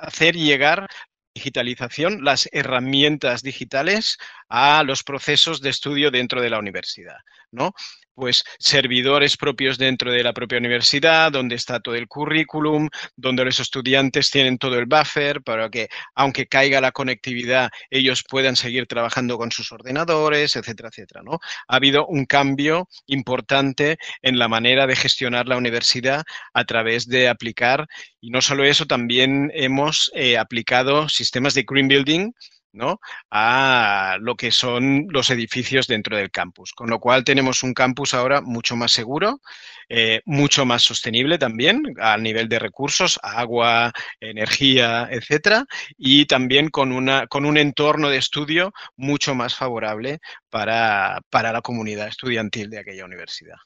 hacer 0.00 0.34
llegar 0.34 0.88
digitalización, 1.34 2.24
las 2.24 2.48
herramientas 2.52 3.42
digitales 3.42 4.18
a 4.48 4.82
los 4.82 5.02
procesos 5.04 5.60
de 5.60 5.70
estudio 5.70 6.10
dentro 6.10 6.40
de 6.40 6.50
la 6.50 6.58
universidad, 6.58 7.18
¿no? 7.50 7.72
Pues 8.16 8.44
servidores 8.58 9.36
propios 9.36 9.76
dentro 9.76 10.10
de 10.10 10.24
la 10.24 10.32
propia 10.32 10.58
universidad, 10.58 11.30
donde 11.30 11.54
está 11.54 11.80
todo 11.80 11.94
el 11.94 12.08
currículum, 12.08 12.88
donde 13.14 13.44
los 13.44 13.60
estudiantes 13.60 14.30
tienen 14.30 14.56
todo 14.56 14.78
el 14.78 14.86
buffer 14.86 15.42
para 15.42 15.68
que, 15.68 15.88
aunque 16.14 16.46
caiga 16.46 16.80
la 16.80 16.92
conectividad, 16.92 17.70
ellos 17.90 18.24
puedan 18.28 18.56
seguir 18.56 18.86
trabajando 18.86 19.36
con 19.36 19.52
sus 19.52 19.70
ordenadores, 19.70 20.56
etcétera, 20.56 20.88
etcétera. 20.88 21.20
¿no? 21.22 21.38
Ha 21.68 21.76
habido 21.76 22.06
un 22.06 22.24
cambio 22.24 22.88
importante 23.06 23.98
en 24.22 24.38
la 24.38 24.48
manera 24.48 24.86
de 24.86 24.96
gestionar 24.96 25.46
la 25.46 25.58
universidad 25.58 26.24
a 26.54 26.64
través 26.64 27.06
de 27.06 27.28
aplicar, 27.28 27.86
y 28.20 28.30
no 28.30 28.40
solo 28.40 28.64
eso, 28.64 28.86
también 28.86 29.52
hemos 29.54 30.10
eh, 30.14 30.38
aplicado 30.38 31.08
sistemas 31.10 31.52
de 31.52 31.64
green 31.68 31.88
building 31.88 32.32
¿no? 32.76 33.00
a 33.30 34.18
lo 34.20 34.36
que 34.36 34.50
son 34.50 35.06
los 35.10 35.30
edificios 35.30 35.86
dentro 35.86 36.16
del 36.16 36.30
campus. 36.30 36.72
Con 36.72 36.90
lo 36.90 37.00
cual 37.00 37.24
tenemos 37.24 37.62
un 37.62 37.74
campus 37.74 38.14
ahora 38.14 38.40
mucho 38.40 38.76
más 38.76 38.92
seguro, 38.92 39.40
eh, 39.88 40.20
mucho 40.24 40.64
más 40.64 40.82
sostenible 40.82 41.38
también 41.38 41.82
a 42.00 42.16
nivel 42.16 42.48
de 42.48 42.58
recursos, 42.58 43.18
agua, 43.22 43.92
energía, 44.20 45.08
etcétera, 45.10 45.64
y 45.96 46.26
también 46.26 46.68
con, 46.68 46.92
una, 46.92 47.26
con 47.26 47.44
un 47.44 47.56
entorno 47.56 48.08
de 48.08 48.18
estudio 48.18 48.72
mucho 48.96 49.34
más 49.34 49.54
favorable 49.54 50.18
para, 50.50 51.20
para 51.30 51.52
la 51.52 51.62
comunidad 51.62 52.08
estudiantil 52.08 52.70
de 52.70 52.78
aquella 52.78 53.04
universidad. 53.04 53.56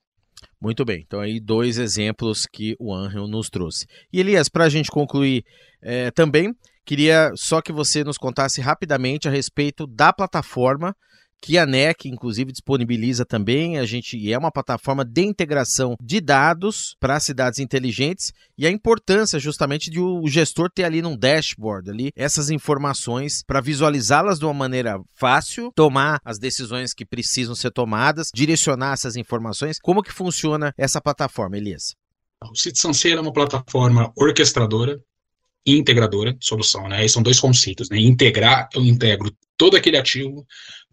Muito 0.61 0.85
bem, 0.85 1.03
então 1.07 1.21
aí 1.21 1.41
dois 1.41 1.79
exemplos 1.79 2.47
que 2.47 2.75
o 2.79 2.95
Angel 2.95 3.27
nos 3.27 3.49
trouxe. 3.51 3.87
E 4.13 4.21
Elias, 4.21 4.49
para 4.49 4.65
a 4.65 4.69
gente 4.69 4.91
concluir 4.91 5.45
é, 5.83 6.11
também, 6.11 6.55
queria 6.91 7.31
só 7.37 7.63
que 7.63 7.73
você 7.73 8.03
nos 8.03 8.19
contasse 8.19 8.61
rapidamente 8.61 9.29
a 9.29 9.31
respeito 9.31 9.87
da 9.87 10.13
plataforma 10.13 10.93
que 11.41 11.57
a 11.57 11.65
NEC, 11.65 12.07
inclusive, 12.07 12.51
disponibiliza 12.51 13.25
também. 13.25 13.79
A 13.79 13.87
gente 13.87 14.31
é 14.31 14.37
uma 14.37 14.51
plataforma 14.51 15.05
de 15.05 15.23
integração 15.23 15.95
de 16.03 16.21
dados 16.21 16.97
para 16.99 17.21
cidades 17.21 17.61
inteligentes 17.61 18.33
e 18.59 18.67
a 18.67 18.71
importância 18.71 19.39
justamente 19.39 19.89
de 19.89 20.01
o 20.01 20.27
gestor 20.27 20.69
ter 20.69 20.83
ali 20.83 21.01
num 21.01 21.17
dashboard 21.17 21.89
ali 21.89 22.11
essas 22.17 22.51
informações 22.51 23.45
para 23.47 23.61
visualizá-las 23.61 24.41
de 24.41 24.45
uma 24.45 24.53
maneira 24.53 24.99
fácil, 25.15 25.71
tomar 25.77 26.19
as 26.25 26.41
decisões 26.41 26.93
que 26.93 27.07
precisam 27.07 27.55
ser 27.55 27.71
tomadas, 27.71 28.31
direcionar 28.35 28.95
essas 28.95 29.15
informações. 29.15 29.79
Como 29.81 30.03
que 30.03 30.13
funciona 30.13 30.75
essa 30.77 31.01
plataforma, 31.01 31.57
Elias? 31.57 31.95
O 32.51 32.57
Citizen 32.57 33.13
é 33.13 33.21
uma 33.21 33.33
plataforma 33.33 34.13
orquestradora 34.17 34.99
integradora 35.67 36.33
de 36.33 36.45
solução, 36.45 36.89
né? 36.89 37.01
Esses 37.01 37.13
são 37.13 37.23
dois 37.23 37.39
conceitos, 37.39 37.89
né? 37.91 37.99
Integrar, 37.99 38.69
eu 38.75 38.85
integro 38.85 39.31
todo 39.61 39.77
aquele 39.77 39.99
ativo, 39.99 40.47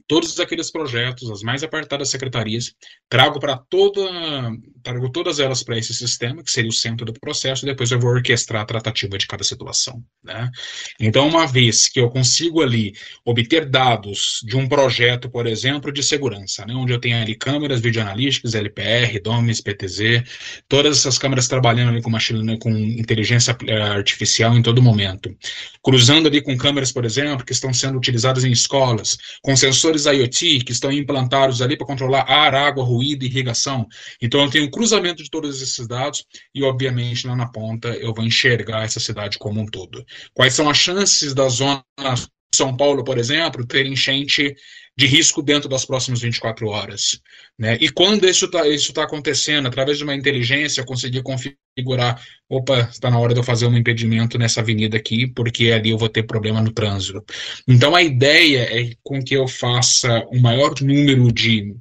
todos 0.07 0.37
aqueles 0.41 0.69
projetos, 0.69 1.31
as 1.31 1.41
mais 1.41 1.63
apertadas 1.63 2.09
secretarias, 2.09 2.73
trago 3.09 3.39
para 3.39 3.57
toda, 3.57 4.01
trago 4.83 5.09
todas 5.09 5.39
elas 5.39 5.63
para 5.63 5.77
esse 5.77 5.93
sistema, 5.93 6.43
que 6.43 6.51
seria 6.51 6.69
o 6.69 6.73
centro 6.73 7.05
do 7.05 7.13
processo, 7.13 7.65
e 7.65 7.69
depois 7.69 7.91
eu 7.91 7.99
vou 7.99 8.11
orquestrar 8.11 8.63
a 8.63 8.65
tratativa 8.65 9.17
de 9.17 9.25
cada 9.25 9.43
situação, 9.43 10.03
né? 10.21 10.51
Então, 10.99 11.29
uma 11.29 11.47
vez 11.47 11.87
que 11.87 11.99
eu 11.99 12.09
consigo 12.09 12.61
ali 12.61 12.93
obter 13.23 13.69
dados 13.69 14.41
de 14.43 14.57
um 14.57 14.67
projeto, 14.67 15.29
por 15.29 15.47
exemplo, 15.47 15.89
de 15.89 16.03
segurança, 16.03 16.65
né, 16.65 16.73
onde 16.73 16.91
eu 16.91 16.99
tenho 16.99 17.17
ali 17.21 17.35
câmeras 17.35 17.79
videoanalíticas, 17.79 18.53
LPR, 18.53 19.17
DOMES, 19.21 19.61
PTZ, 19.61 20.23
todas 20.67 20.97
essas 20.97 21.17
câmeras 21.17 21.47
trabalhando 21.47 21.89
ali 21.89 22.01
com 22.01 22.09
machine, 22.09 22.59
com 22.59 22.69
inteligência 22.69 23.55
eh, 23.65 23.81
artificial 23.81 24.55
em 24.57 24.61
todo 24.61 24.81
momento, 24.81 25.33
cruzando 25.81 26.27
ali 26.27 26.41
com 26.41 26.57
câmeras, 26.57 26.91
por 26.91 27.05
exemplo, 27.05 27.45
que 27.45 27.53
estão 27.53 27.73
sendo 27.73 27.97
utilizadas 27.97 28.43
em 28.43 28.55
escolas, 28.59 29.17
com 29.41 29.55
sensores 29.55 30.05
IoT 30.05 30.59
que 30.59 30.71
estão 30.71 30.91
implantados 30.91 31.61
ali 31.61 31.77
para 31.77 31.87
controlar 31.87 32.21
ar, 32.29 32.53
água, 32.53 32.83
ruído 32.83 33.25
irrigação. 33.25 33.87
Então 34.21 34.41
eu 34.41 34.49
tenho 34.49 34.65
um 34.65 34.71
cruzamento 34.71 35.23
de 35.23 35.29
todos 35.29 35.61
esses 35.61 35.87
dados 35.87 36.25
e, 36.53 36.63
obviamente, 36.63 37.27
lá 37.27 37.35
na 37.35 37.47
ponta 37.47 37.89
eu 37.89 38.13
vou 38.13 38.25
enxergar 38.25 38.83
essa 38.83 38.99
cidade 38.99 39.37
como 39.37 39.61
um 39.61 39.65
todo. 39.65 40.05
Quais 40.33 40.53
são 40.53 40.69
as 40.69 40.77
chances 40.77 41.33
da 41.33 41.47
zona 41.49 41.83
São 42.53 42.75
Paulo, 42.75 43.03
por 43.03 43.17
exemplo, 43.17 43.65
ter 43.65 43.85
enchente 43.85 44.55
de 44.97 45.05
risco 45.05 45.43
dentro 45.43 45.69
das 45.69 45.85
próximas 45.85 46.21
24 46.21 46.67
horas. 46.67 47.21
Né? 47.57 47.77
E 47.79 47.89
quando 47.89 48.27
isso 48.27 48.45
está 48.45 48.67
isso 48.67 48.91
tá 48.91 49.03
acontecendo, 49.03 49.67
através 49.67 49.97
de 49.97 50.03
uma 50.03 50.15
inteligência, 50.15 50.81
eu 50.81 50.85
consegui 50.85 51.21
configurar, 51.21 51.66
opa, 52.49 52.79
está 52.91 53.09
na 53.09 53.19
hora 53.19 53.33
de 53.33 53.39
eu 53.39 53.43
fazer 53.43 53.67
um 53.67 53.77
impedimento 53.77 54.37
nessa 54.37 54.61
avenida 54.61 54.97
aqui, 54.97 55.27
porque 55.27 55.71
ali 55.71 55.89
eu 55.89 55.97
vou 55.97 56.09
ter 56.09 56.23
problema 56.23 56.61
no 56.61 56.71
trânsito. 56.71 57.23
Então 57.67 57.95
a 57.95 58.01
ideia 58.01 58.61
é 58.63 58.93
com 59.03 59.21
que 59.21 59.35
eu 59.35 59.47
faça 59.47 60.25
o 60.27 60.37
um 60.37 60.41
maior 60.41 60.73
número 60.81 61.31
de, 61.31 61.75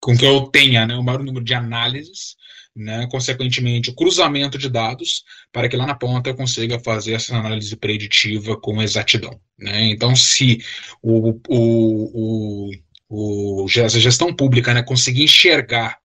com 0.00 0.16
que 0.16 0.24
eu 0.24 0.42
tenha 0.46 0.86
né, 0.86 0.94
o 0.94 1.02
maior 1.02 1.22
número 1.22 1.44
de 1.44 1.54
análises, 1.54 2.36
né, 2.74 3.08
consequentemente, 3.10 3.88
o 3.88 3.94
cruzamento 3.94 4.58
de 4.58 4.68
dados, 4.68 5.24
para 5.50 5.68
que 5.68 5.76
lá 5.76 5.86
na 5.86 5.94
ponta 5.94 6.28
eu 6.28 6.36
consiga 6.36 6.78
fazer 6.78 7.14
essa 7.14 7.34
análise 7.34 7.74
preditiva 7.74 8.60
com 8.60 8.82
exatidão. 8.82 9.40
Né? 9.58 9.86
Então, 9.86 10.14
se 10.14 10.62
o, 11.02 11.40
o, 11.48 12.70
o, 13.08 13.64
o, 13.64 13.66
a 13.66 13.88
gestão 13.88 14.34
pública 14.34 14.74
né, 14.74 14.82
conseguir 14.82 15.24
enxergar 15.24 15.98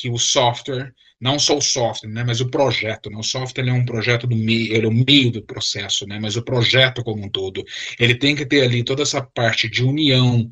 que 0.00 0.08
o 0.10 0.18
software, 0.18 0.92
não 1.20 1.38
só 1.38 1.56
o 1.58 1.60
software, 1.60 2.10
né, 2.10 2.24
mas 2.24 2.40
o 2.40 2.50
projeto, 2.50 3.10
né, 3.10 3.16
o 3.18 3.22
software 3.22 3.68
é 3.68 3.72
um 3.72 3.84
projeto 3.84 4.26
do 4.26 4.36
meio, 4.36 4.72
ele 4.74 4.86
é 4.86 4.88
o 4.88 4.92
meio 4.92 5.30
do 5.30 5.42
processo, 5.42 6.06
né, 6.06 6.18
mas 6.20 6.36
o 6.36 6.42
projeto 6.42 7.02
como 7.02 7.24
um 7.24 7.28
todo, 7.28 7.64
ele 7.98 8.14
tem 8.14 8.36
que 8.36 8.46
ter 8.46 8.62
ali 8.62 8.84
toda 8.84 9.02
essa 9.02 9.20
parte 9.22 9.68
de 9.68 9.82
união, 9.82 10.48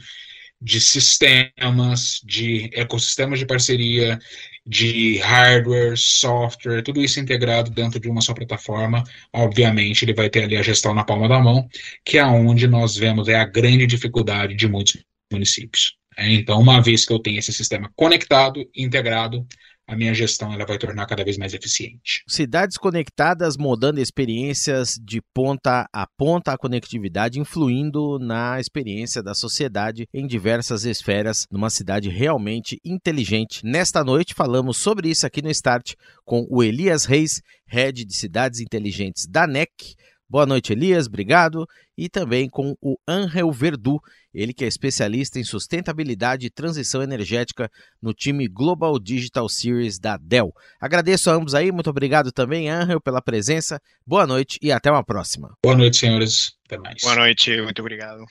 de 0.61 0.81
sistemas, 0.81 2.21
de 2.25 2.71
ecossistemas 2.73 3.39
de 3.39 3.47
parceria, 3.47 4.19
de 4.67 5.19
hardware, 5.19 5.97
software, 5.97 6.83
tudo 6.83 7.03
isso 7.03 7.21
integrado 7.21 7.71
dentro 7.71 8.01
de 8.01 8.09
uma 8.09 8.21
só 8.21 8.35
plataforma. 8.35 9.05
Obviamente, 9.33 10.05
ele 10.05 10.15
vai 10.15 10.29
ter 10.29 10.45
ali 10.45 10.57
a 10.57 10.63
gestão 10.63 10.95
na 10.95 11.05
palma 11.05 11.29
da 11.29 11.39
mão, 11.39 11.69
que 12.05 12.19
é 12.19 12.25
onde 12.25 12.67
nós 12.67 12.97
vemos 12.97 13.29
é 13.29 13.37
a 13.37 13.45
grande 13.45 13.87
dificuldade 13.87 14.55
de 14.57 14.67
muitos 14.67 14.97
municípios. 15.31 15.97
Então, 16.19 16.61
uma 16.61 16.81
vez 16.81 17.05
que 17.05 17.13
eu 17.13 17.19
tenho 17.19 17.39
esse 17.39 17.53
sistema 17.53 17.91
conectado, 17.95 18.65
integrado, 18.75 19.47
a 19.89 19.95
minha 19.95 20.13
gestão 20.13 20.53
ela 20.53 20.67
vai 20.67 20.79
tornar 20.79 21.07
cada 21.07 21.23
vez 21.23 21.39
mais 21.39 21.55
eficiente. 21.55 22.25
Cidades 22.27 22.77
conectadas 22.77 23.57
mudando 23.57 23.99
experiências 23.99 24.99
de 25.01 25.23
ponta 25.33 25.89
a 25.93 26.07
ponta, 26.19 26.53
a 26.53 26.59
conectividade 26.59 27.39
influindo 27.39 28.19
na 28.19 28.59
experiência 28.59 29.23
da 29.23 29.33
sociedade 29.33 30.09
em 30.13 30.27
diversas 30.27 30.85
esferas, 30.85 31.47
numa 31.51 31.71
cidade 31.71 32.09
realmente 32.09 32.81
inteligente. 32.85 33.65
Nesta 33.65 34.03
noite 34.03 34.35
falamos 34.35 34.77
sobre 34.77 35.09
isso 35.09 35.25
aqui 35.25 35.41
no 35.41 35.51
Start 35.51 35.95
com 36.25 36.45
o 36.51 36.65
Elias 36.65 37.05
Reis, 37.05 37.41
Head 37.67 38.05
de 38.05 38.17
Cidades 38.17 38.61
Inteligentes 38.61 39.27
da 39.29 39.47
NEC. 39.47 39.95
Boa 40.29 40.45
noite, 40.45 40.73
Elias, 40.73 41.07
obrigado. 41.07 41.65
E 41.97 42.09
também 42.09 42.49
com 42.49 42.75
o 42.83 42.97
Angel 43.07 43.51
Verdu, 43.53 44.01
ele 44.37 44.53
que 44.53 44.65
é 44.65 44.69
especialista 44.69 45.41
em 45.41 45.45
sustentabilidade 45.45 46.47
e 46.47 46.51
transição 46.51 47.03
energética 47.03 47.71
no 48.03 48.13
time 48.13 48.47
Global 48.47 48.99
Digital 48.99 49.49
Series 49.49 49.99
da 49.99 50.19
Dell. 50.19 50.53
Agradeço 50.79 51.31
a 51.31 51.35
ambos 51.35 51.55
aí, 51.55 51.73
muito 51.73 51.89
obrigado 51.89 52.31
também, 52.31 52.69
Angel, 52.69 53.01
pela 53.01 53.23
presença. 53.23 53.81
Boa 54.07 54.27
noite 54.27 54.59
e 54.61 54.71
até 54.71 54.91
uma 54.91 55.03
próxima. 55.03 55.55
Boa 55.65 55.77
noite, 55.77 55.97
senhores. 55.97 56.55
Até 56.67 56.79
mais. 56.79 57.01
Boa 57.01 57.17
noite, 57.17 57.63
muito 57.63 57.81
obrigado. 57.81 58.25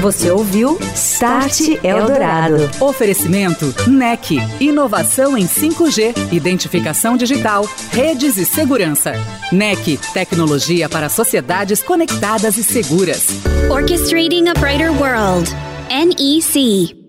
Você 0.00 0.30
ouviu 0.30 0.78
Start 0.94 1.60
Eldorado. 1.82 2.56
Oferecimento 2.80 3.74
NEC. 3.88 4.36
Inovação 4.60 5.36
em 5.36 5.46
5G, 5.46 6.32
identificação 6.32 7.16
digital, 7.16 7.64
redes 7.90 8.36
e 8.36 8.46
segurança. 8.46 9.12
NEC. 9.52 9.98
Tecnologia 10.14 10.88
para 10.88 11.08
sociedades 11.08 11.82
conectadas 11.82 12.56
e 12.56 12.62
seguras. 12.62 13.26
Orchestrating 13.68 14.48
a 14.48 14.54
brighter 14.54 14.92
world. 14.92 15.49
NEC. 15.90 16.99